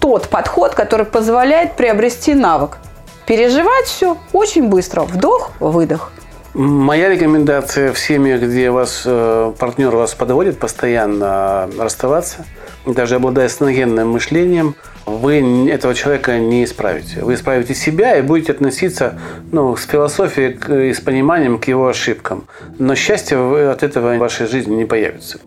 тот 0.00 0.28
подход, 0.28 0.74
который 0.74 1.06
позволяет 1.06 1.76
приобрести 1.76 2.34
навык. 2.34 2.78
Переживать 3.26 3.84
все 3.84 4.16
очень 4.32 4.68
быстро. 4.68 5.02
Вдох, 5.02 5.50
выдох. 5.60 6.10
Моя 6.54 7.08
рекомендация 7.08 7.92
в 7.92 7.98
семьях, 7.98 8.42
где 8.42 8.70
вас 8.70 9.02
э, 9.06 9.52
партнер 9.58 9.94
вас 9.94 10.12
подводит 10.14 10.58
постоянно 10.58 11.68
расставаться, 11.78 12.44
даже 12.84 13.16
обладая 13.16 13.48
саногенным 13.48 14.10
мышлением– 14.10 14.74
вы 15.06 15.68
этого 15.70 15.94
человека 15.94 16.38
не 16.38 16.64
исправите. 16.64 17.20
Вы 17.22 17.34
исправите 17.34 17.74
себя 17.74 18.16
и 18.16 18.22
будете 18.22 18.52
относиться 18.52 19.18
ну, 19.50 19.76
с 19.76 19.84
философией 19.84 20.88
и 20.88 20.92
с 20.92 21.00
пониманием 21.00 21.58
к 21.58 21.66
его 21.68 21.88
ошибкам. 21.88 22.44
Но 22.78 22.94
счастья 22.94 23.38
от 23.70 23.82
этого 23.82 24.14
в 24.14 24.18
вашей 24.18 24.46
жизни 24.46 24.74
не 24.74 24.84
появится. 24.84 25.38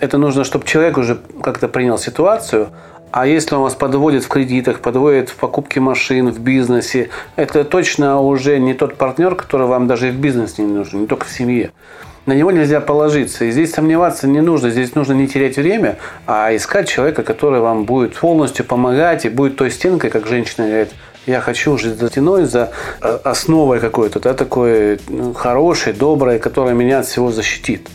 Это 0.00 0.18
нужно, 0.18 0.44
чтобы 0.44 0.66
человек 0.66 0.98
уже 0.98 1.18
как-то 1.42 1.68
принял 1.68 1.98
ситуацию, 1.98 2.68
а 3.12 3.26
если 3.26 3.54
он 3.54 3.62
вас 3.62 3.74
подводит 3.74 4.24
в 4.24 4.28
кредитах, 4.28 4.80
подводит 4.80 5.30
в 5.30 5.36
покупке 5.36 5.80
машин, 5.80 6.30
в 6.30 6.40
бизнесе, 6.40 7.08
это 7.36 7.64
точно 7.64 8.20
уже 8.20 8.58
не 8.58 8.74
тот 8.74 8.96
партнер, 8.96 9.34
который 9.34 9.66
вам 9.66 9.86
даже 9.86 10.08
и 10.08 10.10
в 10.10 10.16
бизнесе 10.16 10.62
не 10.62 10.72
нужен, 10.72 11.02
не 11.02 11.06
только 11.06 11.24
в 11.24 11.30
семье 11.30 11.72
на 12.26 12.32
него 12.32 12.50
нельзя 12.50 12.80
положиться. 12.80 13.44
И 13.44 13.50
здесь 13.50 13.72
сомневаться 13.72 14.26
не 14.26 14.40
нужно. 14.40 14.70
Здесь 14.70 14.94
нужно 14.94 15.12
не 15.12 15.28
терять 15.28 15.56
время, 15.56 15.96
а 16.26 16.54
искать 16.54 16.88
человека, 16.88 17.22
который 17.22 17.60
вам 17.60 17.84
будет 17.84 18.16
полностью 18.16 18.64
помогать 18.64 19.24
и 19.24 19.28
будет 19.28 19.56
той 19.56 19.70
стенкой, 19.70 20.10
как 20.10 20.26
женщина 20.26 20.66
говорит, 20.66 20.90
я 21.26 21.40
хочу 21.40 21.76
жить 21.76 21.98
за 21.98 22.08
стеной, 22.08 22.44
за 22.44 22.70
э, 23.02 23.18
основой 23.24 23.80
какой-то, 23.80 24.20
да, 24.20 24.34
такой 24.34 25.00
ну, 25.08 25.34
хорошей, 25.34 25.92
доброй, 25.92 26.38
которая 26.38 26.74
меня 26.74 27.00
от 27.00 27.06
всего 27.06 27.32
защитит. 27.32 27.88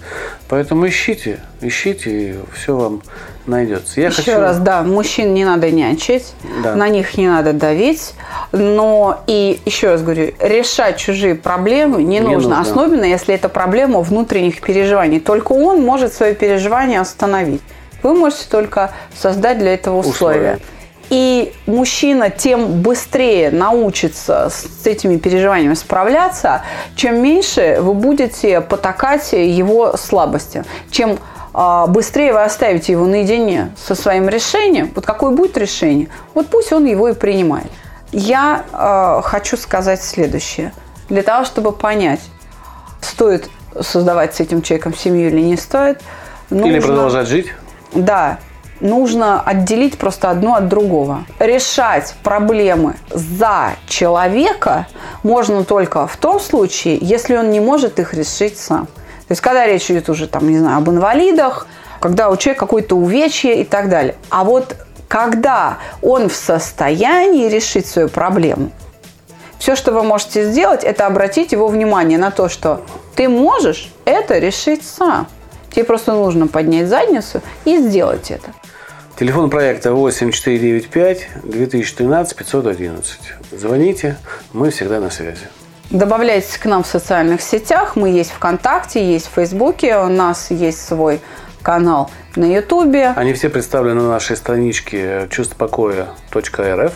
Поэтому 0.50 0.88
ищите, 0.88 1.40
ищите, 1.62 2.10
и 2.12 2.36
все 2.54 2.76
вам 2.76 3.02
найдется. 3.48 4.02
Я 4.02 4.08
Еще 4.08 4.18
хочу... 4.18 4.40
раз, 4.40 4.60
да, 4.60 4.84
мужчин 4.84 5.34
не 5.34 5.46
надо 5.46 5.72
нянчить, 5.72 6.34
да. 6.62 6.76
на 6.76 6.90
них 6.90 7.18
не 7.18 7.28
надо 7.28 7.54
давить, 7.54 8.14
но 8.52 9.24
и 9.28 9.62
еще 9.66 9.92
раз 9.92 10.02
говорю, 10.02 10.34
решать 10.40 10.98
чужие 10.98 11.36
проблемы 11.36 12.04
не, 12.04 12.20
не 12.20 12.20
нужно, 12.20 12.58
нужно, 12.58 12.62
особенно 12.62 13.06
если 13.06 13.34
это 13.34 13.50
проблема 13.50 14.02
внутренних 14.02 14.62
переживаний. 14.62 15.20
Только 15.20 15.54
он 15.54 15.82
может 15.82 16.14
свои 16.14 16.36
переживания 16.36 17.00
остановить. 17.00 17.62
Вы 18.04 18.14
можете 18.14 18.46
только 18.50 18.92
создать 19.16 19.60
для 19.60 19.74
этого 19.74 20.00
условия. 20.00 20.56
условия. 20.56 20.60
И 21.12 21.54
мужчина 21.66 22.30
тем 22.30 22.82
быстрее 22.82 23.52
научится 23.52 24.50
с 24.50 24.88
этими 24.88 25.18
переживаниями 25.18 25.74
справляться, 25.74 26.62
чем 26.96 27.22
меньше 27.22 27.80
вы 27.82 27.94
будете 27.94 28.62
потакать 28.62 29.34
его 29.34 29.98
слабости. 29.98 30.64
Чем 30.90 31.20
а, 31.54 31.88
быстрее 31.88 32.32
вы 32.32 32.44
оставите 32.44 32.94
его 32.94 33.06
наедине 33.06 33.76
со 33.76 33.94
своим 33.94 34.30
решением, 34.30 34.90
вот 34.96 35.06
какое 35.06 35.32
будет 35.32 35.58
решение, 35.58 36.08
вот 36.34 36.48
пусть 36.48 36.72
он 36.72 36.86
его 36.86 37.10
и 37.10 37.14
принимает. 37.14 37.70
Я 38.14 38.64
э, 38.72 39.22
хочу 39.24 39.58
сказать 39.58 40.02
следующее. 40.02 40.72
Для 41.10 41.24
того, 41.24 41.44
чтобы 41.44 41.74
понять, 41.74 42.22
стоит 43.02 43.50
создавать 43.82 44.36
с 44.36 44.40
этим 44.40 44.62
человеком 44.62 44.94
семью 44.94 45.28
или 45.28 45.42
не 45.42 45.58
стоит, 45.58 46.02
нужно, 46.50 46.68
или 46.68 46.80
продолжать 46.80 47.28
жить. 47.28 47.48
Да, 47.94 48.40
нужно 48.82 49.42
отделить 49.42 49.98
просто 49.98 50.30
одно 50.30 50.56
от 50.56 50.68
другого. 50.68 51.26
Решать 51.40 52.16
проблемы 52.24 52.96
за 53.12 53.74
человека 53.88 54.88
можно 55.24 55.64
только 55.64 56.08
в 56.08 56.18
том 56.18 56.40
случае, 56.40 56.98
если 57.00 57.38
он 57.38 57.52
не 57.52 57.60
может 57.60 58.00
их 58.00 58.14
решить 58.14 58.58
сам. 58.58 58.88
То 58.88 59.34
есть, 59.34 59.42
когда 59.42 59.66
речь 59.66 59.90
идет 59.90 60.10
уже, 60.10 60.28
там, 60.28 60.50
не 60.50 60.58
знаю, 60.60 60.78
об 60.80 60.90
инвалидах, 60.90 61.68
когда 62.02 62.30
у 62.30 62.36
человека 62.36 62.66
какое-то 62.66 62.96
увечье 62.96 63.62
и 63.62 63.64
так 63.64 63.88
далее. 63.88 64.16
А 64.30 64.44
вот 64.44 64.76
когда 65.08 65.78
он 66.02 66.30
в 66.30 66.36
состоянии 66.36 67.48
решить 67.48 67.86
свою 67.86 68.10
проблему, 68.10 68.72
все, 69.60 69.76
что 69.76 69.92
вы 69.92 70.02
можете 70.02 70.50
сделать, 70.50 70.84
это 70.84 71.06
обратить 71.06 71.52
его 71.52 71.68
внимание 71.68 72.18
на 72.18 72.32
то, 72.32 72.50
что 72.50 72.82
ты 73.16 73.30
можешь 73.30 73.92
это 74.06 74.40
решить 74.40 74.84
сам. 74.84 75.28
Тебе 75.70 75.86
просто 75.86 76.14
нужно 76.14 76.48
поднять 76.48 76.88
задницу 76.88 77.42
и 77.64 77.78
сделать 77.78 78.32
это. 78.32 78.52
Телефон 79.22 79.52
проекта 79.52 79.94
8495 79.94 81.28
2013 81.44 82.36
511. 82.36 83.20
Звоните, 83.52 84.18
мы 84.52 84.72
всегда 84.72 85.00
на 85.00 85.12
связи. 85.12 85.46
Добавляйтесь 85.92 86.58
к 86.58 86.66
нам 86.66 86.82
в 86.82 86.88
социальных 86.88 87.44
сетях. 87.44 87.96
Мы 87.96 88.10
есть 88.10 88.32
ВКонтакте, 88.32 89.14
есть 89.14 89.28
в 89.28 89.36
Фейсбуке. 89.36 89.96
У 89.98 90.08
нас 90.08 90.50
есть 90.50 90.84
свой 90.84 91.22
канал 91.62 92.10
на 92.36 92.46
Ютубе. 92.46 93.14
Они 93.16 93.34
все 93.34 93.50
представлены 93.50 94.02
на 94.02 94.10
нашей 94.10 94.36
страничке 94.36 95.28
чувствопокоя.рф. 95.30 96.94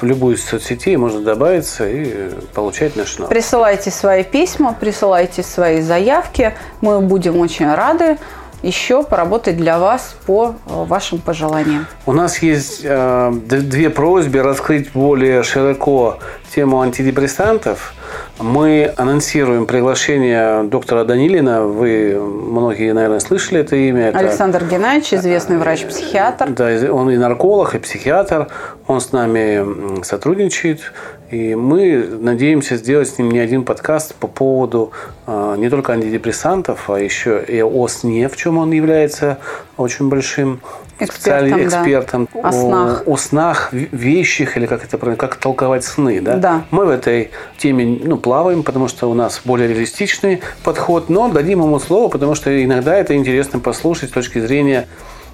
В 0.00 0.04
любую 0.04 0.36
из 0.36 0.44
соцсетей 0.44 0.96
можно 0.96 1.20
добавиться 1.20 1.88
и 1.88 2.30
получать 2.54 2.94
наш 2.94 3.18
номер. 3.18 3.28
Присылайте 3.28 3.90
свои 3.90 4.22
письма, 4.22 4.72
присылайте 4.78 5.42
свои 5.42 5.80
заявки. 5.80 6.54
Мы 6.80 7.00
будем 7.00 7.38
очень 7.38 7.74
рады 7.74 8.18
еще 8.62 9.02
поработать 9.02 9.56
для 9.56 9.78
вас 9.78 10.14
по 10.26 10.54
э, 10.66 10.84
вашим 10.84 11.18
пожеланиям. 11.18 11.86
У 12.06 12.12
нас 12.12 12.42
есть 12.42 12.80
э, 12.84 13.32
две 13.32 13.90
просьбы 13.90 14.42
раскрыть 14.42 14.92
более 14.92 15.42
широко 15.42 16.18
тему 16.54 16.80
антидепрессантов. 16.80 17.94
Мы 18.40 18.90
анонсируем 18.96 19.66
приглашение 19.66 20.62
доктора 20.62 21.04
Данилина. 21.04 21.62
Вы 21.62 22.18
многие, 22.18 22.92
наверное, 22.92 23.20
слышали 23.20 23.60
это 23.60 23.76
имя. 23.76 24.08
Это, 24.08 24.18
Александр 24.18 24.64
Геннадьевич, 24.64 25.12
известный 25.12 25.58
врач-психиатр. 25.58 26.48
Да, 26.48 26.70
он 26.90 27.10
и 27.10 27.18
нарколог, 27.18 27.74
и 27.74 27.78
психиатр. 27.78 28.48
Он 28.86 29.02
с 29.02 29.12
нами 29.12 30.02
сотрудничает. 30.02 30.80
И 31.30 31.54
мы 31.54 32.02
надеемся 32.20 32.76
сделать 32.76 33.08
с 33.08 33.18
ним 33.18 33.30
не 33.30 33.38
один 33.38 33.64
подкаст 33.64 34.14
по 34.14 34.26
поводу 34.26 34.90
э, 35.26 35.56
не 35.58 35.68
только 35.68 35.92
антидепрессантов, 35.92 36.90
а 36.90 36.98
еще 36.98 37.44
и 37.46 37.62
о 37.62 37.86
сне, 37.88 38.28
в 38.28 38.36
чем 38.36 38.58
он 38.58 38.72
является 38.72 39.38
очень 39.76 40.08
большим 40.08 40.60
экспертом, 41.02 41.62
экспертом 41.62 42.28
да. 42.32 42.48
о, 42.48 42.52
снах. 42.52 43.02
о 43.06 43.16
снах, 43.16 43.72
вещих, 43.72 44.56
или 44.56 44.66
как 44.66 44.84
это 44.84 44.98
правильно, 44.98 45.18
как 45.18 45.36
толковать 45.36 45.84
сны. 45.84 46.20
Да? 46.20 46.36
Да. 46.36 46.64
Мы 46.70 46.86
в 46.86 46.90
этой 46.90 47.30
теме 47.58 48.00
ну, 48.02 48.16
плаваем, 48.16 48.62
потому 48.62 48.88
что 48.88 49.10
у 49.10 49.14
нас 49.14 49.40
более 49.44 49.68
реалистичный 49.68 50.40
подход, 50.62 51.08
но 51.08 51.28
дадим 51.28 51.62
ему 51.62 51.78
слово, 51.78 52.08
потому 52.08 52.34
что 52.34 52.64
иногда 52.64 52.96
это 52.96 53.14
интересно 53.14 53.58
послушать 53.58 54.10
с 54.10 54.12
точки 54.12 54.38
зрения 54.38 54.88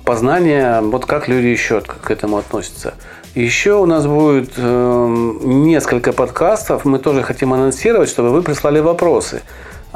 познания, 0.05 0.81
вот 0.81 1.05
как 1.05 1.29
люди 1.29 1.47
еще 1.47 1.81
к 1.81 2.11
этому 2.11 2.39
относятся. 2.39 2.95
Еще 3.35 3.75
у 3.75 3.85
нас 3.85 4.07
будет 4.07 4.53
э, 4.57 5.15
несколько 5.43 6.15
подкастов. 6.15 6.87
Мы 6.87 6.99
тоже 6.99 7.23
хотим 7.23 7.53
анонсировать, 7.53 8.09
чтобы 8.09 8.31
вы 8.31 8.41
прислали 8.43 8.81
вопросы 8.81 9.43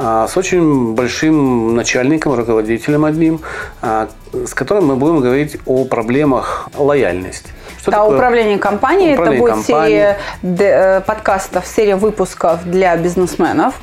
с 0.01 0.37
очень 0.37 0.95
большим 0.95 1.75
начальником, 1.75 2.33
руководителем 2.33 3.05
одним, 3.05 3.41
а, 3.81 4.07
с 4.33 4.53
которым 4.53 4.87
мы 4.87 4.95
будем 4.95 5.19
говорить 5.19 5.57
о 5.65 5.85
проблемах 5.85 6.69
лояльности. 6.75 7.49
Что 7.81 7.91
да, 7.91 7.97
такое? 7.97 8.15
управление 8.15 8.57
компанией. 8.57 9.13
Управление 9.13 9.47
это 9.47 9.55
будет 9.55 9.65
компанией. 9.65 10.15
серия 10.41 10.97
э, 10.97 11.01
подкастов, 11.01 11.65
серия 11.65 11.95
выпусков 11.95 12.63
для 12.65 12.95
бизнесменов. 12.95 13.75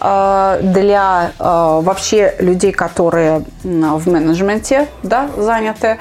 Э, 0.00 0.58
для 0.62 1.32
э, 1.38 1.42
вообще 1.82 2.34
людей, 2.38 2.72
которые 2.72 3.42
в 3.62 4.10
менеджменте 4.10 4.88
да, 5.02 5.28
заняты. 5.36 5.98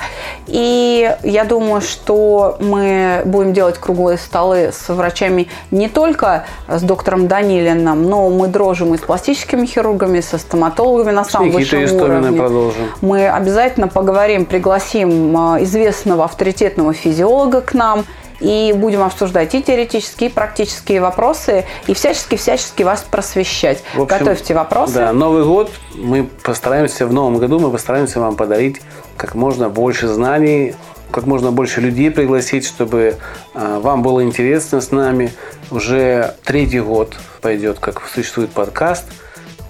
И 0.48 1.14
я 1.24 1.44
думаю, 1.44 1.82
что 1.82 2.58
мы 2.60 3.22
будем 3.26 3.54
делать 3.54 3.78
круглые 3.78 4.18
столы 4.18 4.72
с 4.72 4.88
врачами 4.90 5.48
не 5.72 5.90
только 5.90 6.46
с 6.68 6.82
доктором 6.82 7.28
Данилиным, 7.28 8.04
но 8.04 8.30
мы 8.30 8.48
дружим 8.48 8.94
и 8.94 8.98
с 8.98 9.02
пластическими 9.02 9.66
хирургами, 9.66 10.22
со 10.22 10.38
стоматологами 10.38 11.12
на 11.12 11.26
самом 11.26 11.52
высшем 11.52 11.84
уровне. 11.96 12.38
Продолжим. 12.38 12.82
Мы 13.02 13.28
обязательно 13.28 13.88
поговорим, 13.88 14.46
пригласим 14.46 15.56
э, 15.56 15.64
известного 15.64 16.26
авторитетного 16.26 16.94
физиолога 16.94 17.62
к 17.62 17.74
нам– 17.74 18.06
и 18.40 18.74
будем 18.76 19.04
обсуждать 19.04 19.54
и 19.56 19.62
теоретические, 19.62 20.30
и 20.30 20.34
практические 20.34 21.02
вопросы, 21.02 21.66
и 21.88 21.94
всячески-всячески 21.94 22.84
вас 22.84 23.06
просвещать. 23.10 23.84
В 23.96 24.02
общем, 24.02 24.18
Готовьте 24.18 24.54
вопросы. 24.54 24.94
Да, 24.94 25.14
Новый 25.14 25.44
год 25.44 25.72
мы 25.96 26.30
постараемся, 26.44 27.06
в 27.06 27.14
новом 27.14 27.38
году 27.38 27.60
мы 27.60 27.72
постараемся 27.72 28.20
вам 28.20 28.36
подарить 28.36 28.82
как 29.18 29.36
можно 29.36 29.70
больше 29.70 30.08
знаний, 30.08 30.76
как 31.12 31.26
можно 31.26 31.52
больше 31.52 31.82
людей 31.82 32.12
пригласить, 32.12 32.66
чтобы 32.66 33.18
э, 33.54 33.80
вам 33.82 34.04
было 34.04 34.24
интересно 34.24 34.80
с 34.80 34.92
нами. 34.92 35.34
Уже 35.72 36.36
третий 36.44 36.80
год 36.80 37.18
пойдет, 37.42 37.80
как 37.80 38.02
существует 38.08 38.52
подкаст– 38.52 39.06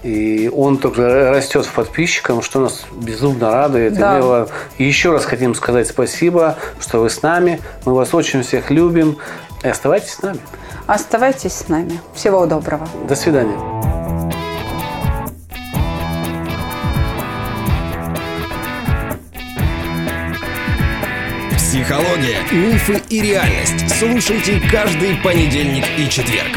и 0.02 0.50
он 0.54 0.78
только 0.78 1.30
растет 1.30 1.66
в 1.66 1.72
подписчикам, 1.72 2.42
что 2.42 2.60
нас 2.60 2.84
безумно 2.92 3.50
радует. 3.50 3.94
Да. 3.94 4.18
И 4.18 4.22
мы 4.22 4.48
еще 4.78 5.12
раз 5.12 5.24
хотим 5.24 5.54
сказать 5.54 5.88
спасибо, 5.88 6.56
что 6.80 7.00
вы 7.00 7.10
с 7.10 7.22
нами. 7.22 7.60
Мы 7.84 7.94
вас 7.94 8.14
очень 8.14 8.42
всех 8.42 8.70
любим. 8.70 9.18
И 9.62 9.68
оставайтесь 9.68 10.14
с 10.14 10.22
нами. 10.22 10.40
Оставайтесь 10.86 11.52
с 11.52 11.68
нами. 11.68 12.00
Всего 12.14 12.46
доброго. 12.46 12.88
До 13.06 13.14
свидания. 13.14 13.56
Психология, 21.56 22.38
мифы 22.50 23.00
и 23.10 23.20
реальность. 23.20 23.88
Слушайте 23.98 24.60
каждый 24.72 25.16
понедельник 25.22 25.84
и 25.98 26.08
четверг. 26.08 26.56